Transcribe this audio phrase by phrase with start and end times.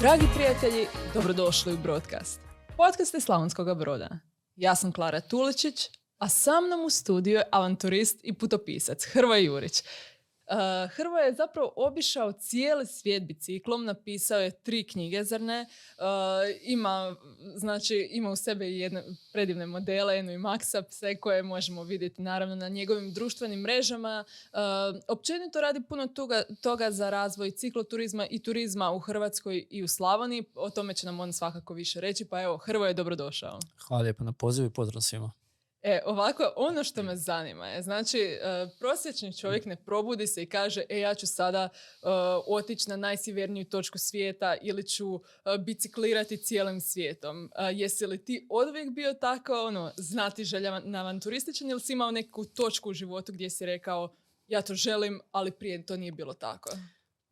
[0.00, 2.40] Dragi prijatelji, dobrodošli u Broadcast.
[2.76, 4.08] Podcast je Slavonskog broda.
[4.56, 9.82] Ja sam Klara Tuličić, a sa mnom u studiju je avanturist i putopisac Hrvoje Jurić.
[10.50, 15.66] Uh, Hrvoje je zapravo obišao cijeli svijet biciklom, napisao je tri knjige, zar ne?
[16.62, 17.16] Ima,
[17.56, 22.54] znači, ima u sebi jedne predivne modele, jednu i Maxa, sve koje možemo vidjeti naravno
[22.54, 24.24] na njegovim društvenim mrežama.
[25.08, 30.44] Općenito radi puno toga, toga za razvoj cikloturizma i turizma u Hrvatskoj i u Slavoniji.
[30.54, 33.58] O tome će nam on svakako više reći, pa evo, Hrvoje je dobrodošao.
[33.88, 35.32] Hvala lijepo na pozivu i pozdrav svima.
[35.82, 40.48] E, ovako, ono što me zanima je, znači, uh, prosječni čovjek ne probudi se i
[40.48, 41.68] kaže, e, ja ću sada
[42.02, 42.08] uh,
[42.46, 45.22] otići na najsjeverniju točku svijeta ili ću uh,
[45.58, 47.50] biciklirati cijelim svijetom.
[47.74, 52.44] jesi li ti odvijek bio tako, ono, znati želja na avanturističan ili si imao neku
[52.44, 54.14] točku u životu gdje si rekao,
[54.48, 56.70] ja to želim, ali prije to nije bilo tako?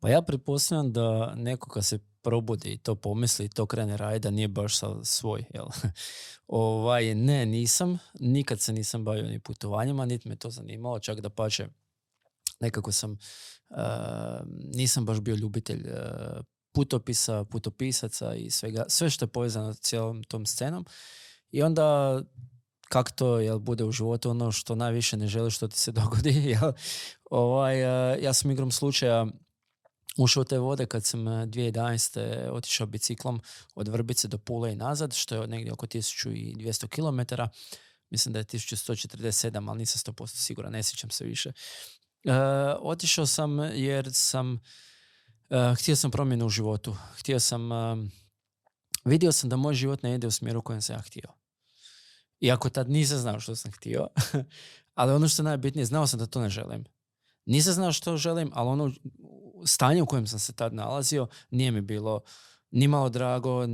[0.05, 4.23] Pa ja pretpostavljam da neko kad se probudi i to pomisli i to krene raditi
[4.23, 5.45] da nije baš svoj.
[5.53, 5.65] Jel?
[6.47, 7.99] ovaj, ne, nisam.
[8.19, 10.99] Nikad se nisam bavio ni putovanjima, niti me to zanimalo.
[10.99, 11.67] Čak da pače,
[12.59, 13.77] nekako sam, uh,
[14.73, 20.23] nisam baš bio ljubitelj uh, putopisa, putopisaca i svega, sve što je povezano s cijelom
[20.23, 20.85] tom scenom.
[21.51, 22.21] I onda
[22.89, 26.29] kako to jel, bude u životu ono što najviše ne želiš što ti se dogodi.
[26.29, 26.71] Jel?
[27.31, 29.27] Ovaj, uh, ja sam igrom slučaja
[30.17, 32.19] ušao te vode kad sam 2011.
[32.19, 33.41] Eh, otišao biciklom
[33.75, 37.41] od Vrbice do Pule i nazad, što je negdje oko 1200 km.
[38.09, 41.51] Mislim da je 1147, ali nisam 100% siguran, ne sjećam se više.
[42.23, 42.33] Uh,
[42.79, 46.95] otišao sam jer sam uh, htio sam promjenu u životu.
[47.19, 47.69] Htio sam
[49.05, 51.29] vidio sam da moj život ne ide u smjeru kojem sam ja htio.
[52.39, 54.07] Iako tad nisam znao što sam htio,
[54.93, 56.85] ali ono što je najbitnije, znao sam da to ne želim.
[57.45, 58.91] Nisam znao što želim, ali ono
[59.65, 62.21] stanje u kojem sam se tad nalazio nije mi bilo
[62.71, 63.59] ni malo drago.
[63.59, 63.67] Uh,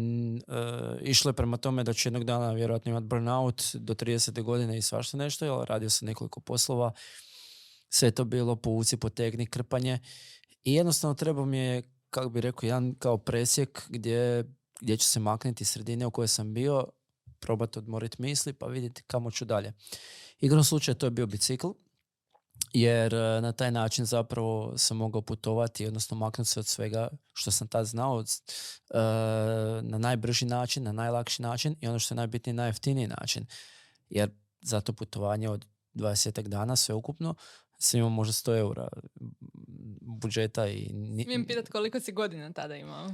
[1.02, 4.43] išlo je prema tome da ću jednog dana vjerojatno imati burnout do 30.
[4.43, 6.92] godine i svašta nešto, jer radio sam nekoliko poslova.
[7.89, 9.99] Sve to bilo povuci, potegni, krpanje.
[10.64, 14.45] I jednostavno treba mi je, kako bi rekao, jedan kao presjek gdje,
[14.81, 16.87] gdje ću se maknuti sredine u kojoj sam bio,
[17.39, 19.73] probati odmoriti misli pa vidjeti kamo ću dalje.
[20.39, 21.67] Igrom slučaja to je bio bicikl
[22.73, 27.52] jer e, na taj način zapravo sam mogao putovati, odnosno maknuti se od svega što
[27.52, 28.98] sam tad znao e,
[29.82, 33.45] na najbrži način, na najlakši način i ono što je najbitniji, najjeftiniji način.
[34.10, 34.30] Jer
[34.61, 37.36] za to putovanje od 20 dana sve ukupno
[37.77, 38.87] sam imao možda 100 eura
[40.02, 40.67] budžeta.
[40.67, 40.89] I...
[41.23, 43.10] Smijem pitat koliko si godina tada imao?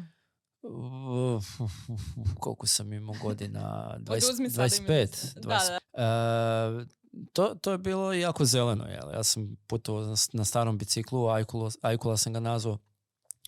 [2.39, 3.95] koliko sam imao godina?
[3.99, 5.39] 20, 25.
[5.41, 6.81] 20.
[6.81, 6.87] Uh,
[7.33, 8.85] to, to je bilo jako zeleno.
[8.85, 9.11] Jel?
[9.13, 12.77] Ja sam putovao na starom biciklu, Ajkula, Ajkula sam ga nazvao,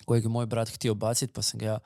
[0.06, 1.80] kojeg je moj brat htio baciti, pa sam ga ja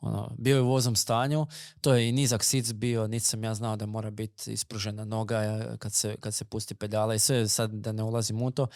[0.00, 1.46] ono, bio je u vozom stanju,
[1.80, 5.64] to je i nizak sic bio, niti sam ja znao da mora biti ispružena noga
[5.78, 8.66] kad se, kad se pusti pedala i sve, sad da ne ulazim u to.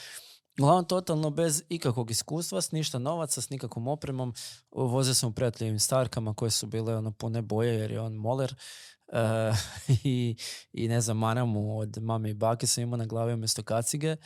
[0.58, 4.34] Uglavnom, totalno bez ikakvog iskustva, s ništa novaca, s nikakvom opremom.
[4.70, 8.54] Vozio sam u prijateljivim starkama koje su bile ono pune boje jer je on moler.
[9.12, 9.56] Uh,
[10.04, 10.36] i,
[10.72, 14.16] i ne znam, maramu od mame i bake sam imao na glavi umjesto kacige,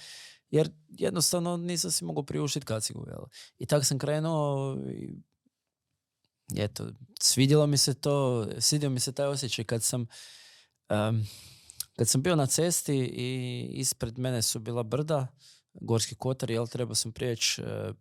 [0.50, 3.04] jer jednostavno nisam si mogao priuštiti kacigu.
[3.06, 3.24] Jel?
[3.58, 5.14] I tako sam krenuo i
[6.56, 6.88] eto,
[7.20, 10.06] svidjelo mi se to, svidio mi se taj osjećaj kad sam
[10.90, 11.26] um,
[11.96, 15.26] kad sam bio na cesti i ispred mene su bila brda,
[15.74, 17.94] Gorski kotar, jel, trebao sam prijeći uh,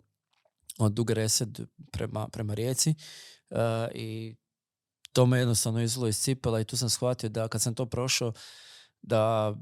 [0.78, 1.60] od Duge Resed
[1.92, 2.96] prema, prema rijeci
[3.50, 3.58] uh,
[3.96, 4.36] i
[5.14, 8.34] to me jednostavno izvilo iz cipela i tu sam shvatio da kad sam to prošao,
[9.02, 9.54] da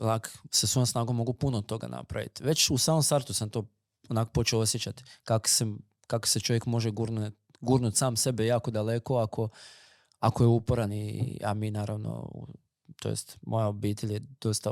[0.00, 2.44] onak, sa svojom snagom mogu puno toga napraviti.
[2.44, 3.66] Već u samom startu sam to
[4.08, 5.66] onak počeo osjećati kako se,
[6.06, 9.48] kako se čovjek može gurnuti gurnut sam sebe jako daleko ako,
[10.18, 12.30] ako je uporan i a mi naravno
[13.00, 14.70] to jest moja obitelj je dosta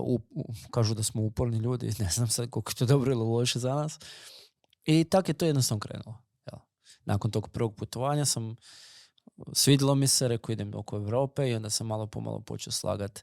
[0.70, 3.74] kažu da smo uporni ljudi ne znam sad koliko je to dobro ili loše za
[3.74, 3.98] nas.
[4.84, 6.22] I tako je to jednostavno krenulo
[7.04, 8.56] nakon tog prvog putovanja sam
[9.52, 13.22] svidilo mi se, rekao idem oko Europe i onda sam malo pomalo počeo slagati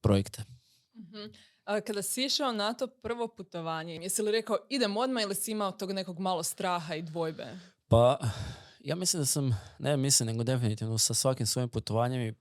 [0.00, 0.44] projekte.
[0.94, 5.34] uh A kada si išao na to prvo putovanje, jesi li rekao idem odmah ili
[5.34, 7.58] si imao tog nekog malo straha i dvojbe?
[7.88, 8.18] Pa,
[8.80, 12.34] ja mislim da sam, ne mislim, nego definitivno sa svakim svojim putovanjem i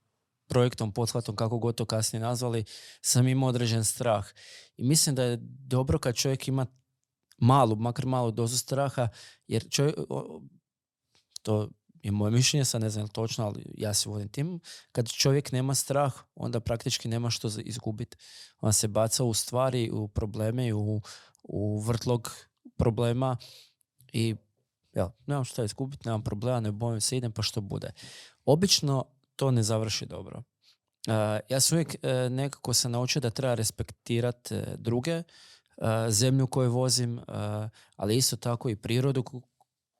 [0.48, 2.66] projektom, pothvatom, kako god to kasnije nazvali,
[3.02, 4.28] sam imao određen strah.
[4.78, 6.66] I mislim da je dobro kad čovjek ima
[7.38, 9.08] malu, makar malu dozu straha,
[9.48, 9.96] jer čovjek,
[11.42, 11.70] to
[12.04, 14.60] je moje mišljenje, sad ne znam točno, ali ja se vodim tim,
[14.92, 18.18] kad čovjek nema strah, onda praktički nema što izgubiti.
[18.62, 21.02] On se baca u stvari, u probleme, u,
[21.44, 22.32] u vrtlog
[22.78, 23.38] problema
[24.14, 24.36] i
[24.94, 27.92] jel, nemam šta izgubiti, nemam problema, ne bojim se, idem pa što bude.
[28.46, 29.06] Obično
[29.36, 30.44] to ne završi dobro.
[31.08, 31.14] Uh,
[31.50, 35.24] ja sam uvijek uh, nekako se naučio da treba respektirati uh, druge,
[36.10, 37.20] zemlju koju vozim,
[37.96, 39.24] ali isto tako i prirodu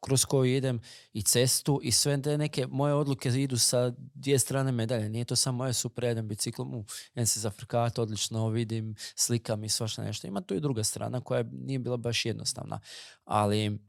[0.02, 0.82] kroz koju idem
[1.14, 5.10] i cestu i sve te neke moje odluke idu sa dvije strane medalje.
[5.10, 6.86] Nije to samo moje super, jedan biciklom, u,
[7.26, 10.28] se zafrkat, odlično vidim, slikam i svašta nešto.
[10.28, 12.80] Ima tu i druga strana koja nije bila baš jednostavna.
[13.26, 13.80] Ali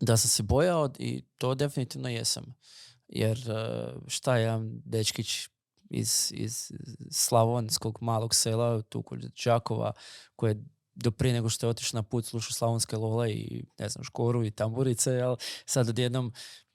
[0.00, 2.54] da sam se bojao i to definitivno jesam.
[3.08, 5.48] Jer e, šta jedan dečkić
[5.90, 6.72] iz, iz
[7.10, 9.92] slavonskog malog sela, tu kod Đakova,
[10.36, 10.64] koji je
[10.94, 14.44] do prije nego što je otišao na put slušao Slavonske lole i ne znam, škoru
[14.44, 15.36] i tamburice, jel,
[15.66, 16.32] sad odjednom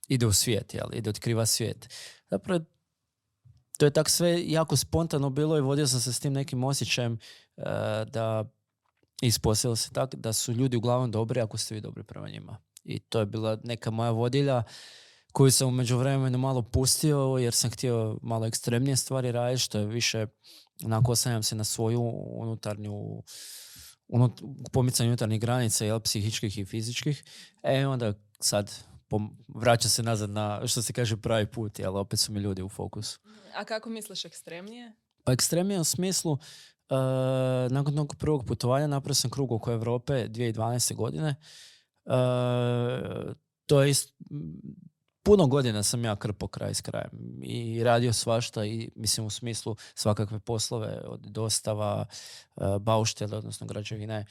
[0.08, 1.90] ide u svijet, jel, ide otkriva svijet.
[2.30, 2.66] Zapravo,
[3.78, 7.14] to je tako sve jako spontano bilo i vodio sam se s tim nekim osjećajem
[7.14, 7.64] uh,
[8.08, 8.46] da
[9.22, 12.58] ispostavilo se tako da su ljudi uglavnom dobri ako ste vi dobri prema njima.
[12.84, 14.64] I to je bila neka moja vodilja
[15.32, 19.86] koju sam u međuvremenu malo pustio jer sam htio malo ekstremnije stvari raditi, što je
[19.86, 20.28] više
[20.86, 22.02] onako osanjam se na svoju
[22.32, 23.24] unutarnju
[24.10, 24.42] unut,
[24.72, 27.24] pomicanje unutarnjih granica, jel, psihičkih i fizičkih,
[27.64, 28.74] e onda sad
[29.10, 32.62] pom- vraća se nazad na, što se kaže, pravi put, jel, opet su mi ljudi
[32.62, 33.20] u fokusu.
[33.56, 34.94] A kako misliš ekstremnije?
[35.24, 36.40] Pa ekstremnije u smislu, uh,
[37.72, 40.96] nakon tog prvog putovanja napravio sam krug oko Europe 2012.
[40.96, 41.36] godine.
[42.06, 42.14] Uh,
[43.66, 44.14] to je ist,
[45.30, 49.76] puno godina sam ja krpo kraj s krajem i radio svašta i mislim u smislu
[49.96, 52.06] svakakve poslove od dostava,
[52.58, 54.26] e, bauštele, odnosno građevine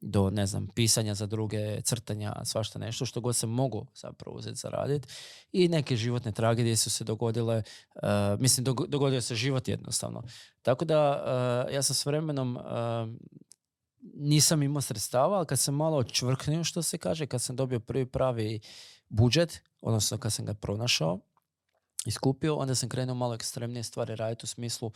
[0.00, 4.56] do, ne znam, pisanja za druge, crtanja, svašta nešto što god sam mogu zapravo uzeti
[4.56, 5.06] za radit.
[5.52, 7.62] I neke životne tragedije su se dogodile,
[7.94, 10.22] uh, mislim, dogodio se život jednostavno.
[10.62, 11.24] Tako da
[11.66, 12.58] uh, ja sam s vremenom
[14.14, 18.06] nisam imao sredstava, ali kad sam malo čvrknio, što se kaže, kad sam dobio prvi
[18.06, 18.60] pravi
[19.08, 21.20] budžet, odnosno kad sam ga pronašao
[22.06, 24.92] i onda sam krenuo malo ekstremnije stvari raditi u smislu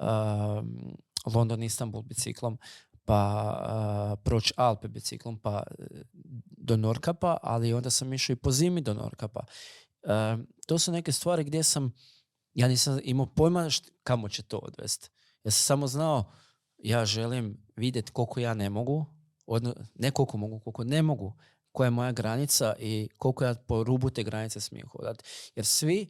[0.00, 0.06] uh,
[1.34, 2.58] London, Istanbul biciklom,
[3.04, 5.86] pa uh, proći Alpe biciklom, pa uh,
[6.56, 9.44] do Norkapa, ali onda sam išao i po zimi do Norkapa.
[10.02, 11.92] Uh, to su neke stvari gdje sam,
[12.54, 15.10] ja nisam imao pojma št, kamo će to odvesti.
[15.44, 16.32] Ja sam samo znao,
[16.78, 19.06] ja želim vidjeti koliko ja ne mogu,
[19.46, 21.38] odno, ne koliko mogu, koliko ne mogu,
[21.74, 25.24] koja je moja granica i koliko ja po rubu te granice smijem hodati.
[25.54, 26.08] Jer svi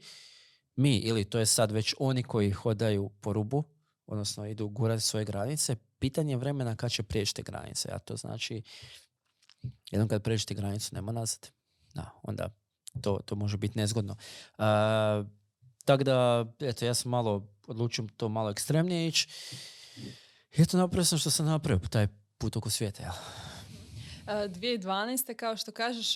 [0.77, 3.65] mi, ili to je sad već oni koji hodaju po rubu,
[4.07, 7.89] odnosno idu gurati svoje granice, pitanje vremena kad će prijeći te granice.
[7.93, 8.63] A to znači,
[9.91, 11.49] jednom kad prijeći granicu, nema nazad.
[11.95, 12.49] Da, onda
[13.01, 14.17] to, to može biti nezgodno.
[14.59, 14.65] Uh,
[15.85, 19.29] tako da, eto, ja sam malo odlučio to malo ekstremnije ići.
[20.57, 22.09] I eto, napravio sam što sam napravio, taj
[22.39, 23.13] put oko svijeta, jel?
[24.27, 25.35] 2012.
[25.35, 26.15] kao što kažeš,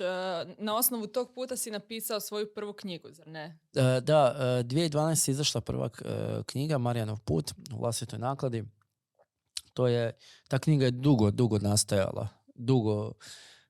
[0.59, 3.59] na osnovu tog puta si napisao svoju prvu knjigu, zar ne?
[3.73, 4.35] Da,
[4.65, 5.29] 2012.
[5.29, 5.91] je izašla prva
[6.47, 8.65] knjiga Marijanov put u vlastitoj nakladi.
[9.75, 10.13] To je,
[10.49, 12.29] ta knjiga je dugo, dugo nastajala.
[12.55, 13.13] Dugo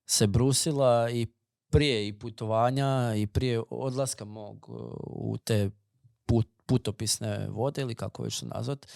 [0.05, 1.27] se brusila i
[1.71, 4.65] prije i putovanja i prije odlaska mog
[5.05, 5.69] u te
[6.25, 8.87] put, putopisne vode ili kako već su nazvat.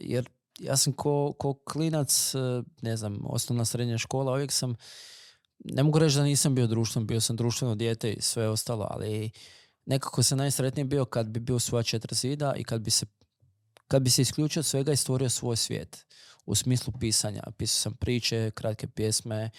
[0.00, 2.38] jer ja sam ko, ko klinac, e,
[2.82, 4.74] ne znam, osnovna srednja škola, uvijek sam,
[5.64, 9.30] ne mogu reći da nisam bio društveno, bio sam društveno dijete i sve ostalo, ali
[9.86, 13.06] nekako sam najsretniji bio kad bi bio svoja četiri zida i kad bi se
[13.88, 16.06] kad bi se isključio od svega i stvorio svoj svijet
[16.46, 17.42] u smislu pisanja.
[17.58, 19.50] Pisao sam priče, kratke pjesme,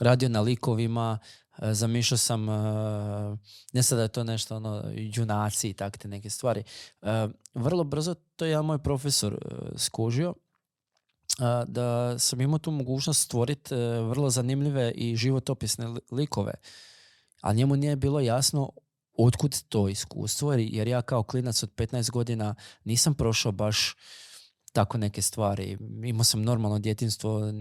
[0.00, 1.18] radio na likovima,
[1.62, 2.52] zamišljao sam, e,
[3.72, 6.64] ne sad da je to nešto ono, junaci i takve neke stvari.
[7.02, 9.38] E, vrlo brzo to je jedan moj profesor
[9.76, 10.34] skužio
[11.66, 13.74] da sam imao tu mogućnost stvoriti
[14.08, 16.54] vrlo zanimljive i životopisne likove.
[17.40, 18.70] A njemu nije bilo jasno
[19.18, 23.96] otkud to iskustvo, jer ja kao klinac od 15 godina nisam prošao baš
[24.72, 25.78] tako neke stvari.
[26.04, 27.52] Imao sam normalno djetinstvo, E,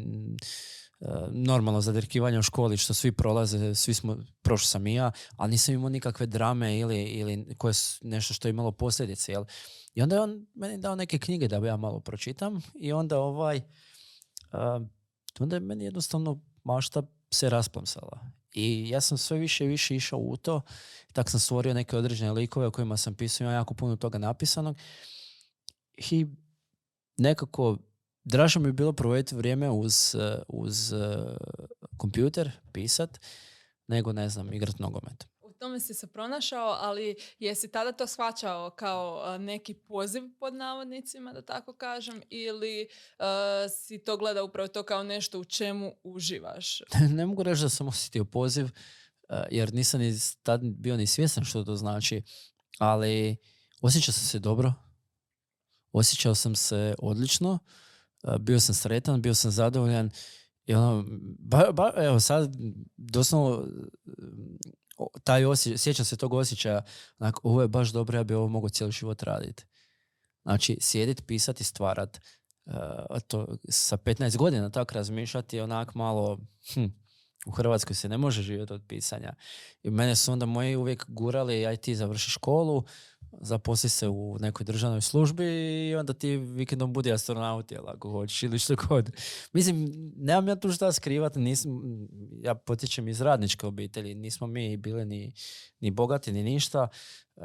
[1.31, 5.75] normalno zadrkivanje u školi što svi prolaze, svi smo, prošli sam i ja, ali nisam
[5.75, 9.31] imao nikakve drame ili, ili koje nešto što je imalo posljedice.
[9.31, 9.45] Jel?
[9.93, 13.57] I onda je on meni dao neke knjige da ja malo pročitam i onda ovaj,
[13.57, 14.87] uh,
[15.39, 18.19] onda je meni jednostavno mašta se rasplamsala.
[18.53, 20.61] I ja sam sve više i više išao u to.
[21.13, 24.77] Tak sam stvorio neke određene likove o kojima sam pisao, ima jako puno toga napisanog.
[25.97, 26.25] I
[27.17, 27.77] nekako
[28.23, 30.99] draže mi je bilo provoditi vrijeme uz, eh, uz uh,
[31.97, 33.19] kompjuter, pisat,
[33.87, 35.27] nego, ne znam, igrat nogomet.
[35.41, 41.33] U tome si se pronašao, ali jesi tada to shvaćao kao neki poziv pod navodnicima,
[41.33, 42.87] da tako kažem, ili
[43.69, 46.81] si to gleda upravo to kao nešto u čemu uživaš?
[47.17, 48.69] ne mogu reći da sam osjetio poziv,
[49.51, 50.13] jer nisam ni
[50.43, 52.21] tad bio ni svjestan što to znači,
[52.79, 53.37] ali
[53.81, 54.73] osjećao sam se dobro,
[55.91, 57.59] osjećao sam se odlično,
[58.39, 60.09] bio sam sretan, bio sam zadovoljan
[60.65, 61.05] i ono,
[61.39, 62.55] ba, ba, evo sad
[62.97, 63.67] doslovno
[65.23, 66.81] taj osjećaj, sjećam se tog osjećaja,
[67.19, 69.65] onak, ovo je baš dobro, ja bi ovo mogao cijeli život raditi.
[70.43, 72.19] Znači, sjediti, pisati, stvarat,
[72.65, 72.73] uh,
[73.27, 76.39] to sa 15 godina tako razmišljati onak malo,
[76.73, 76.85] hm,
[77.45, 79.33] u Hrvatskoj se ne može živjeti od pisanja.
[79.83, 82.83] I mene su onda moji uvijek gurali, aj ti završi školu,
[83.41, 85.45] zaposli se u nekoj državnoj službi
[85.89, 89.11] i onda ti vikendom budi astronaut, jel, ako hoćeš ili što god.
[89.53, 91.71] Mislim, nemam ja tu šta skrivati, nisam,
[92.41, 95.33] ja potječem iz radničke obitelji, nismo mi bili ni,
[95.79, 96.87] ni bogati, ni ništa.
[97.37, 97.41] E,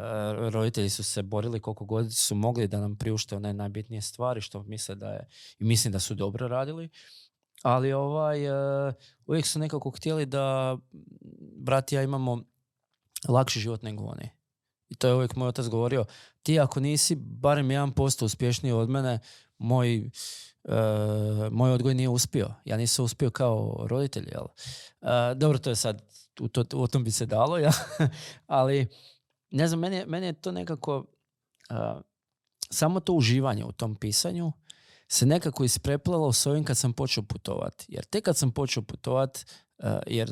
[0.51, 4.63] roditelji su se borili koliko god su mogli da nam priušte one najbitnije stvari, što
[4.63, 5.29] misle da je,
[5.59, 6.89] i mislim da su dobro radili.
[7.63, 8.45] Ali ovaj,
[8.89, 8.93] e,
[9.27, 10.77] uvijek su nekako htjeli da
[11.57, 12.43] brat ja imamo
[13.29, 14.38] lakši život nego oni.
[14.89, 16.05] I to je uvijek moj otac govorio,
[16.43, 19.19] ti ako nisi barem 1% uspješniji od mene,
[19.59, 20.11] moj,
[20.65, 20.73] uh,
[21.53, 22.55] moj odgoj nije uspio.
[22.65, 24.45] Ja nisam uspio kao roditelj, jel?
[24.45, 26.03] Uh, dobro, to je sad,
[26.41, 27.73] u, to, u tom bi se dalo, ja.
[28.47, 28.87] ali
[29.51, 30.97] ne znam, meni, meni je to nekako
[31.71, 32.01] uh,
[32.71, 34.53] samo to uživanje u tom pisanju
[35.09, 37.85] se nekako ispreplalo s ovim kad sam počeo putovati.
[37.89, 39.45] Jer tek kad sam počeo putovati,
[40.07, 40.31] jer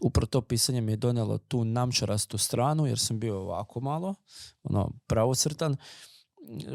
[0.00, 4.14] upravo to pisanje mi je donijelo tu namčarastu stranu jer sam bio ovako malo,
[4.62, 5.76] ono pravocrtan,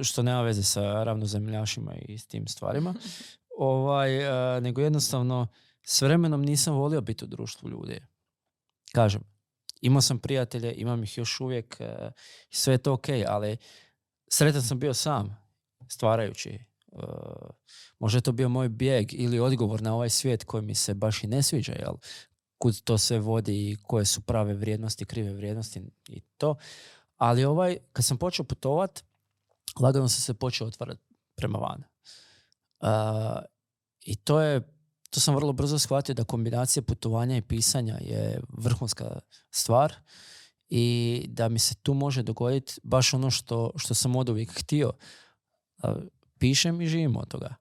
[0.04, 2.94] što nema veze sa ravnozemljašima i s tim stvarima.
[3.58, 4.10] ovaj,
[4.62, 5.48] nego jednostavno
[5.84, 8.00] s vremenom nisam volio biti u društvu ljudi.
[8.94, 9.22] Kažem,
[9.82, 12.12] imao sam prijatelje, imam ih još uvijek uh,
[12.50, 13.58] sve je to ok, ali
[14.32, 15.38] sretan sam bio sam,
[15.90, 16.60] stvarajući.
[16.92, 17.02] Uh,
[18.00, 21.24] možda je to bio moj bijeg ili odgovor na ovaj svijet koji mi se baš
[21.24, 21.94] i ne sviđa, jel?
[22.58, 26.56] Kud to se vodi i koje su prave vrijednosti, krive vrijednosti i to.
[27.18, 29.04] Ali ovaj, kad sam počeo putovat,
[29.80, 31.02] lagano sam se počeo otvarati
[31.36, 31.84] prema van.
[32.80, 33.44] Uh,
[34.06, 34.62] I to je,
[35.10, 39.20] to sam vrlo brzo shvatio da kombinacija putovanja i pisanja je vrhunska
[39.52, 39.94] stvar
[40.70, 44.92] i da mi se tu može dogoditi baš ono što, što sam od uvijek htio.
[45.84, 45.90] Uh,
[46.40, 47.56] pišem i živim od toga.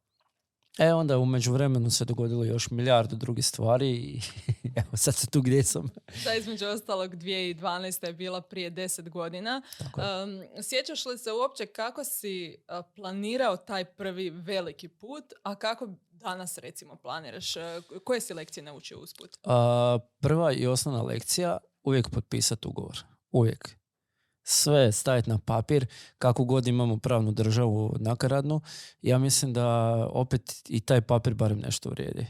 [0.78, 4.20] E onda u međuvremenu se dogodilo još milijardu drugih stvari i
[4.80, 5.90] evo sad se tu gdje sam.
[6.24, 8.06] Da, između ostalog 2012.
[8.06, 9.62] je bila prije 10 godina.
[9.80, 12.56] Um, sjećaš li se uopće kako si
[12.94, 17.54] planirao taj prvi veliki put, a kako danas recimo planiraš?
[18.04, 19.36] koje si lekcije naučio usput?
[19.44, 19.52] Uh,
[20.20, 22.98] prva i osnovna lekcija, uvijek potpisati ugovor.
[23.30, 23.76] Uvijek
[24.44, 25.86] sve staviti na papir,
[26.18, 28.60] kako god imamo pravnu državu nakaradnu,
[29.02, 29.68] ja mislim da
[30.10, 32.26] opet i taj papir barem nešto vrijedi.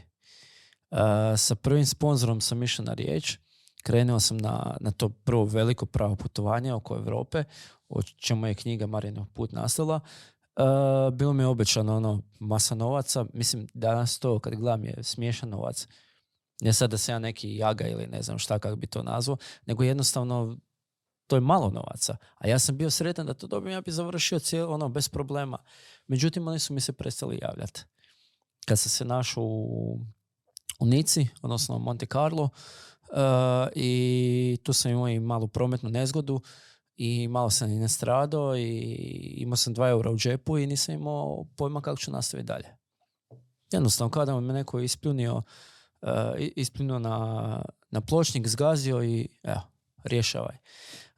[0.91, 0.99] Uh,
[1.37, 3.37] sa prvim sponzorom sam išao na riječ,
[3.83, 7.43] krenuo sam na, na to prvo veliko pravo putovanje oko Europe,
[7.89, 9.99] o čemu je knjiga Marinov put nastala.
[10.55, 15.49] Uh, bilo mi je obećano ono, masa novaca, mislim danas to kad gledam je smiješan
[15.49, 15.87] novac,
[16.61, 19.37] ne sad da se ja neki jaga ili ne znam šta kako bi to nazvao,
[19.65, 20.57] nego jednostavno
[21.27, 22.17] to je malo novaca.
[22.35, 25.57] A ja sam bio sretan da to dobijem, ja bi završio cijelo ono bez problema.
[26.07, 27.83] Međutim, oni su mi se prestali javljati.
[28.65, 29.99] Kad sam se našao u,
[30.79, 36.41] u Nici, odnosno Monte Carlo, uh, i tu sam imao i malu prometnu nezgodu
[36.97, 38.63] i malo sam i nastradao i
[39.37, 42.67] imao sam dva eura u džepu i nisam imao pojma kako ću nastaviti dalje.
[43.71, 45.35] Jednostavno, kada me neko ispljunio,
[46.01, 49.61] uh, ispljunio na, na pločnik, zgazio i evo,
[50.03, 50.57] rješavaj.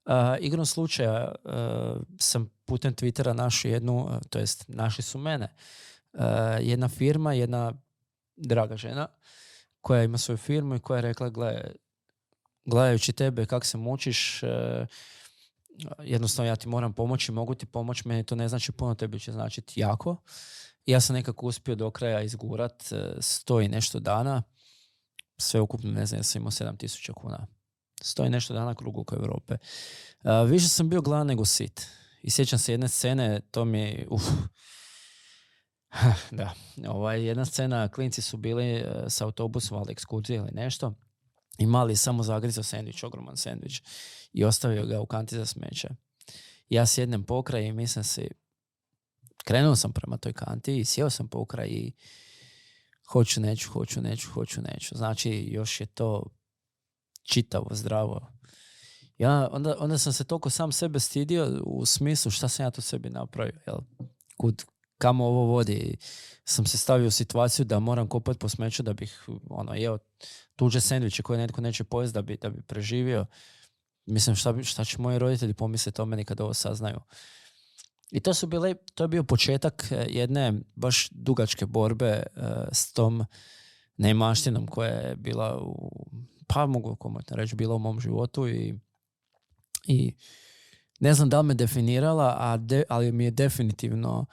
[0.08, 5.56] Uh, igrom slučaja uh, sam putem Twittera našao jednu, uh, to jest našli su mene,
[6.60, 7.74] jedna firma, jedna
[8.36, 9.08] draga žena
[9.82, 11.62] koja ima svoju firmu i koja je rekla, gle,
[12.66, 14.44] gledajući tebe kako se mučiš,
[16.04, 19.32] jednostavno ja ti moram pomoći, mogu ti pomoći, meni to ne znači puno, tebi će
[19.32, 20.18] značiti jako.
[20.86, 22.84] ja sam nekako uspio do kraja izgurat
[23.20, 24.44] sto i nešto dana,
[25.38, 27.48] sve ukupno ne znam, ja sam imao 7000 kuna
[28.02, 29.58] stoji nešto dana krug oko Europe.
[30.24, 31.82] Uh, više sam bio gladan nego sit.
[32.24, 34.24] I sjećam se jedne scene, to mi uf,
[36.32, 36.54] da,
[36.88, 40.94] ovaj, jedna scena, klinci su bili uh, sa autobusom, ali ekskurzije ili nešto,
[41.58, 43.82] i mali samo zagrizao sandvič, ogroman sandvič,
[44.34, 45.90] i ostavio ga u kanti za smeće.
[46.70, 48.30] Ja sjednem pokraj i mislim si,
[49.46, 51.92] krenuo sam prema toj kanti i sjeo sam pokraj i
[53.08, 54.98] hoću, neću, hoću, neću, hoću, neću.
[54.98, 56.24] Znači, još je to
[57.28, 58.28] čitavo, zdravo.
[59.18, 62.82] Ja, onda, onda sam se toliko sam sebe stidio u smislu šta sam ja to
[62.82, 63.60] sebi napravio.
[63.68, 63.78] Jel?
[64.38, 64.64] Kud,
[64.98, 65.98] kamo ovo vodi.
[66.46, 69.98] Sam se stavio u situaciju da moram kopati po smeću da bih ono, jeo
[70.56, 73.26] tuđe sendviče koje netko neće pojesti da bi, da bi preživio.
[74.06, 77.00] Mislim, šta, bi- šta će moji roditelji pomisliti o meni kad ovo saznaju.
[78.12, 82.42] I to su bile, to je bio početak eh, jedne baš dugačke borbe eh,
[82.72, 83.26] s tom
[83.98, 85.92] neimaštinom koja je bila u,
[86.48, 88.76] pa mogu komotno reći, bila u mom životu i,
[89.86, 90.14] i
[91.00, 94.26] ne znam da li me definirala, a de- ali mi je definitivno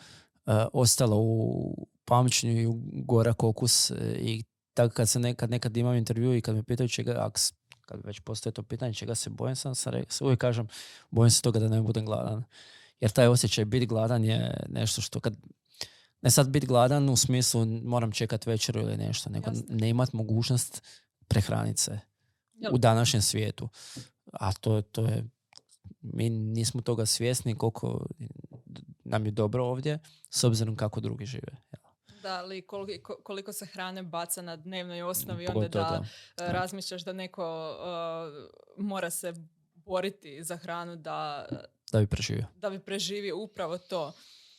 [0.46, 4.44] eh, ostala u pamćenju i u gorak okus eh, i
[4.74, 8.00] tako kad se nekad, nekad imam intervju i kad me pitaju čega, ak s- kad
[8.04, 10.68] već postoje to pitanje čega se bojim, sam, sam re- uvijek kažem
[11.10, 12.44] bojim se toga da ne budem gladan.
[13.00, 15.34] Jer taj osjećaj biti gladan je nešto što kad
[16.22, 19.64] ne sad biti gladan u smislu moram čekat večeru ili nešto, nego Jasno.
[19.68, 20.82] ne imat mogućnost
[21.28, 22.00] prehraniti se
[22.72, 23.68] u današnjem svijetu.
[24.32, 25.24] A to, to je,
[26.00, 28.06] mi nismo toga svjesni koliko
[29.04, 29.98] nam je dobro ovdje,
[30.30, 31.56] s obzirom kako drugi žive.
[32.22, 36.04] Da, ali koliko, koliko se hrane baca na dnevnoj osnovi, onda da
[36.40, 37.76] e, razmišljaš da neko
[38.78, 39.34] e, mora se
[39.74, 41.46] boriti za hranu da,
[41.92, 42.46] Da bi preživio.
[42.56, 44.12] da bi preživio upravo to.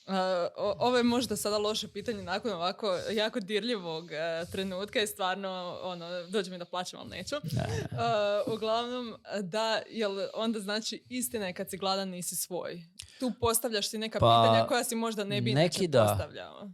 [0.07, 0.11] E,
[0.55, 6.27] ovo je možda sada loše pitanje nakon ovako jako dirljivog e, trenutka i stvarno ono,
[6.27, 7.35] dođe mi da plaćam, ali neću.
[7.51, 7.63] Ne.
[7.63, 12.81] E, uglavnom, da, jel onda znači istina je kad si gladan nisi svoj.
[13.19, 16.05] Tu postavljaš si neka Pa, pitanja koja si možda ne bi neki da.
[16.05, 16.69] postavljao.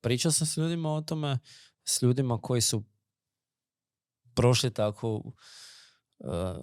[0.00, 1.38] Pričao sam s ljudima o tome,
[1.84, 2.84] s ljudima koji su
[4.34, 5.32] prošli tako uh,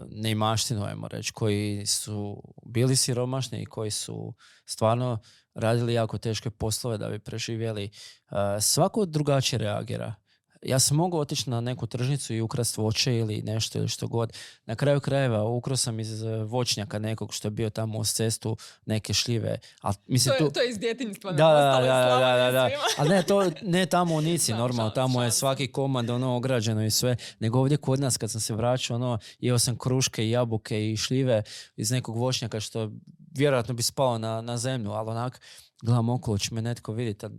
[0.10, 4.34] neimaštinu, ajmo reći, koji su bili siromašni i koji su
[4.66, 5.20] stvarno
[5.58, 7.90] radili jako teške poslove da bi preživjeli.
[8.30, 10.16] Uh, svako drugačije reagira.
[10.62, 14.34] Ja sam mogao otići na neku tržnicu i ukrast voće ili nešto ili što god.
[14.66, 18.58] Na kraju krajeva ukrao sam iz eh, voćnjaka nekog što je bio tamo uz cestu
[18.86, 19.60] neke šljive.
[19.82, 21.32] A, mislim, To je, tu, to je iz djetinjstva.
[21.32, 22.70] da, da, da, da, da.
[22.98, 26.86] Ali ne, to, ne tamo u Nici, Da, normalno, tamo je svaki komad ono ograđeno
[26.86, 30.30] i sve, nego ovdje kod nas kad sam se vraćao, ono, jeo sam kruške i
[30.30, 31.44] jabuke i šljive
[31.76, 32.92] iz nekog voćnjaka što
[33.38, 35.42] vjerojatno bi spalo na, na zemlju, ali onak,
[35.82, 37.30] gledam okolo, će me netko vidjeti, a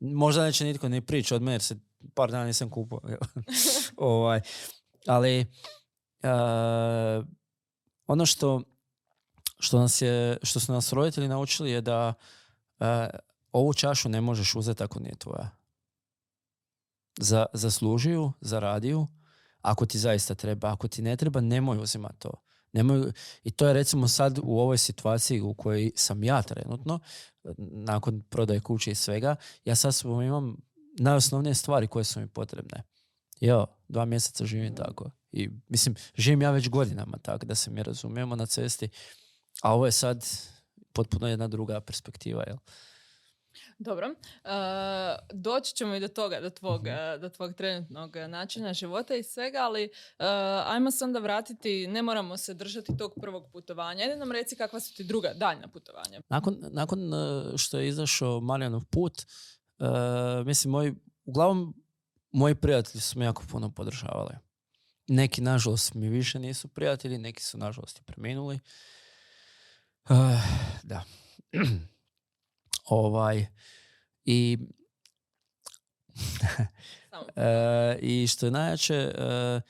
[0.00, 1.76] možda neće nitko ni prići od mene, jer se
[2.14, 3.00] par dana nisam kupao.
[3.96, 4.40] ovaj,
[5.06, 5.40] ali,
[6.22, 7.26] uh,
[8.06, 8.62] ono što,
[9.58, 12.14] što, nas je, što su nas roditelji naučili je da
[12.78, 12.86] uh,
[13.52, 15.50] ovu čašu ne možeš uzeti ako nije tvoja.
[17.20, 19.06] Za, zasluži ju, zaradi ju,
[19.62, 20.72] ako ti zaista treba.
[20.72, 22.30] Ako ti ne treba, nemoj uzimati to.
[22.72, 23.12] Nemoj,
[23.44, 27.00] I to je recimo sad u ovoj situaciji u kojoj sam ja trenutno,
[27.58, 30.56] nakon prodaje kuće i svega, ja sad imam
[30.98, 32.82] najosnovnije stvari koje su mi potrebne.
[33.40, 35.10] Jo, dva mjeseca živim tako.
[35.32, 38.88] I mislim, živim ja već godinama tako da se mi razumijemo na cesti,
[39.62, 40.26] a ovo je sad
[40.92, 42.56] potpuno jedna druga perspektiva, jel?
[43.78, 44.06] Dobro.
[44.06, 44.50] E,
[45.32, 49.22] doći ćemo i do toga, do tvog, e, do tvog trenutnog e, načina života i
[49.22, 49.88] svega, ali e,
[50.66, 54.02] ajmo se onda vratiti, ne moramo se držati tog prvog putovanja.
[54.02, 56.20] Ajde nam reci kakva su ti druga, daljna putovanja.
[56.28, 57.10] Nakon, nakon
[57.56, 59.26] što je izašao Marijanov put,
[60.44, 61.74] mislim, moji, uglavnom,
[62.32, 64.34] moji prijatelji su me jako puno podržavali.
[65.08, 68.60] Neki, nažalost, mi više nisu prijatelji, neki su, nažalost, i preminuli.
[70.82, 71.04] Da.
[72.88, 73.46] ovaj,
[74.24, 74.58] i.
[77.36, 79.60] E, I što je najjače, e,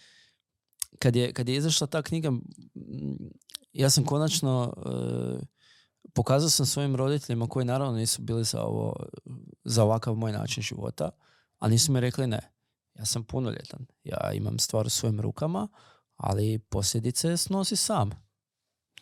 [0.98, 2.32] kad, je, kad je izašla ta knjiga,
[3.72, 5.46] ja sam konačno e,
[6.14, 8.96] pokazao sam svojim roditeljima koji naravno nisu bili za, ovo,
[9.64, 11.10] za ovakav moj način života,
[11.58, 12.40] a nisu mi rekli ne.
[12.94, 13.86] Ja sam punoljetan.
[14.04, 15.68] Ja imam stvar u svojim rukama,
[16.16, 18.10] ali posljedice snosi sam.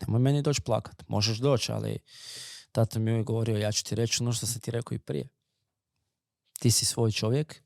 [0.00, 1.08] Nemoj meni doći plakat.
[1.08, 1.98] Možeš doći, ali
[2.76, 5.28] tata mi je govorio, ja ću ti reći ono što sam ti rekao i prije.
[6.60, 7.62] Ti si svoj čovjek,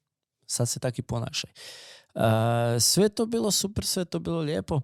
[0.47, 1.51] sad se tak i ponašaj.
[1.51, 4.81] E, sve to bilo super, sve to bilo lijepo.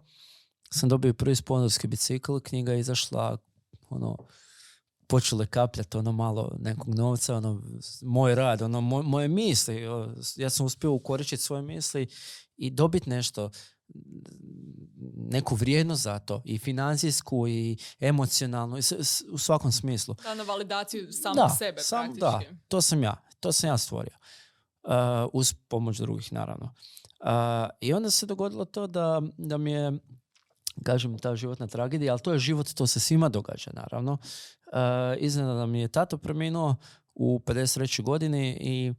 [0.71, 3.39] Sam dobio prvi sponzorski bicikl, knjiga je izašla,
[3.91, 4.17] ono,
[5.07, 7.63] počele kapljati ono malo nekog novca, ono,
[8.03, 9.83] moj rad, ono, moj- moje misli.
[10.37, 12.09] Ja sam uspio ukoričiti svoje misli
[12.57, 13.51] i dobiti nešto,
[15.25, 20.15] neku vrijednost za to, i financijsku, i emocionalnu, i s- s- u svakom smislu.
[20.15, 22.55] Da, na validaciju samog Da, sebe sam- praktički.
[22.55, 23.17] Da, to sam ja.
[23.41, 24.13] To sam ja stvorio.
[24.83, 24.93] Uh,
[25.33, 26.65] uz pomoć drugih, naravno.
[27.21, 27.31] Uh,
[27.81, 29.93] I onda se dogodilo to da, da mi je,
[30.83, 34.13] kažem, ta životna tragedija, ali to je život, to se svima događa, naravno.
[34.13, 34.79] Uh,
[35.19, 36.77] iznenada mi je tato preminuo
[37.15, 38.03] u 53.
[38.03, 38.93] godini i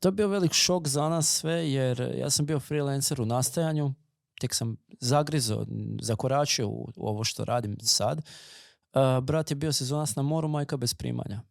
[0.00, 3.94] to je bio velik šok za nas sve, jer ja sam bio freelancer u nastajanju
[4.40, 5.66] tek sam zagrizo,
[6.02, 8.18] zakoračio u, u ovo što radim sad.
[8.18, 11.42] Uh, brat je bio sezonac na moru, majka bez primanja.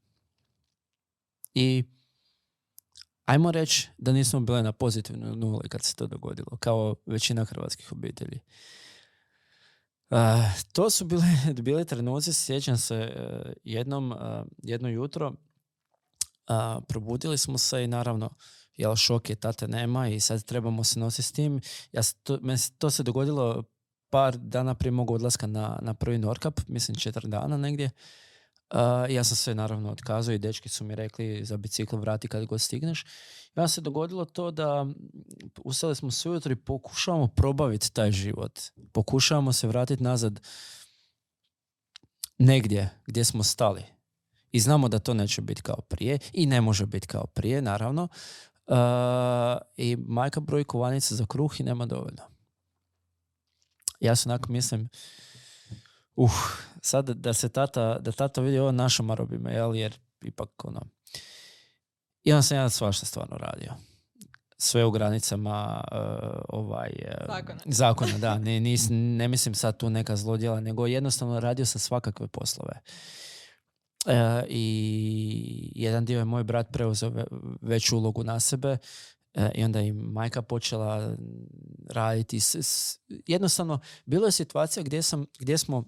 [1.54, 1.84] I
[3.26, 7.92] ajmo reći da nismo bili na pozitivnoj nuli kad se to dogodilo, kao većina hrvatskih
[7.92, 8.40] obitelji.
[10.10, 10.18] Uh,
[10.74, 11.24] to su bili,
[11.62, 14.14] bili trenuci, sjećam se uh, jednom,
[14.64, 15.34] jedno jutro,
[16.88, 18.30] probudili smo se i naravno,
[18.78, 21.62] jel šok je, tate nema i sad trebamo se nositi s tim.
[21.92, 22.40] Ja, to,
[22.78, 23.64] to se dogodilo
[24.10, 27.92] par dana prije mog odlaska na, na prvi Norkap, mislim četiri dana negdje.
[28.74, 32.46] Uh, ja sam sve naravno otkazao i dečki su mi rekli za bicikl vrati kad
[32.46, 33.04] god stigneš.
[33.56, 34.86] I onda se dogodilo to da
[35.64, 38.60] ustali smo sve i pokušavamo probaviti taj život.
[38.92, 40.40] Pokušavamo se vratiti nazad
[42.38, 43.84] negdje gdje smo stali.
[44.52, 48.08] I znamo da to neće biti kao prije i ne može biti kao prije, naravno.
[48.68, 52.22] Uh, I majka broj kovanica za kruh i nema dovoljno.
[54.00, 54.90] Ja se onako mislim,
[56.16, 56.32] uh,
[56.82, 60.82] sad da se tata, da tata vidi ovo našom marobima, jel, jer ipak ono,
[62.26, 63.74] i sam ja svašta stvarno radio.
[64.58, 65.98] Sve u granicama uh,
[66.50, 67.60] ovaj, uh, zakona.
[67.66, 68.18] zakona.
[68.18, 68.38] da.
[68.46, 72.82] Ne, nis, ne mislim sad tu neka zlodjela, nego jednostavno radio sam svakakve poslove.
[74.06, 74.12] Uh,
[74.50, 77.12] I jedan dio je moj brat preuzeo
[77.62, 78.78] veću ulogu na sebe
[79.56, 81.16] i onda i majka počela
[81.90, 82.40] raditi.
[83.28, 85.84] Jednostavno, bilo je situacija gdje, sam, gdje smo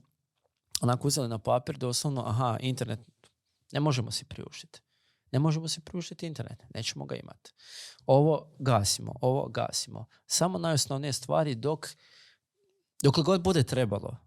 [0.82, 3.00] onako uzeli na papir doslovno, aha, internet
[3.72, 4.82] ne možemo si priuštiti.
[5.32, 7.54] Ne možemo si priuštiti internet, nećemo ga imati.
[8.06, 10.06] Ovo gasimo, ovo gasimo.
[10.26, 11.88] Samo najosnovnije stvari dok,
[13.04, 14.18] dok god bude trebalo.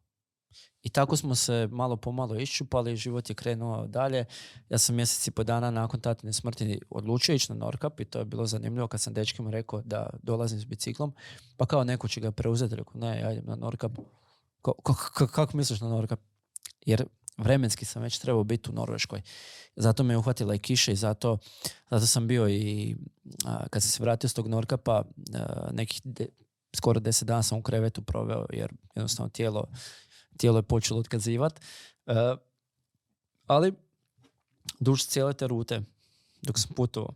[0.82, 4.24] I tako smo se malo po malo iščupali, život je krenuo dalje.
[4.68, 8.18] Ja sam mjesec i po dana nakon tatine smrti odlučio ići na Norkap i to
[8.18, 11.14] je bilo zanimljivo kad sam dečkima rekao da dolazim s biciklom.
[11.56, 13.92] Pa kao neko će ga preuzeti, rekao ne, ja idem na Norkap.
[15.32, 16.20] Kako misliš na Norkap?
[16.86, 17.04] Jer
[17.38, 19.22] vremenski sam već trebao biti u Norveškoj.
[19.76, 21.38] Zato me je uhvatila i kiša i zato,
[21.90, 22.96] zato sam bio i
[23.70, 25.02] kad sam se vratio s tog Norkapa
[25.72, 26.02] nekih
[26.76, 29.64] skoro deset dana sam u krevetu proveo jer jednostavno tijelo,
[30.36, 31.60] tijelo je počelo otkazivat.
[33.46, 33.72] ali
[34.80, 35.82] duž cijele te rute
[36.42, 37.14] dok sam putovao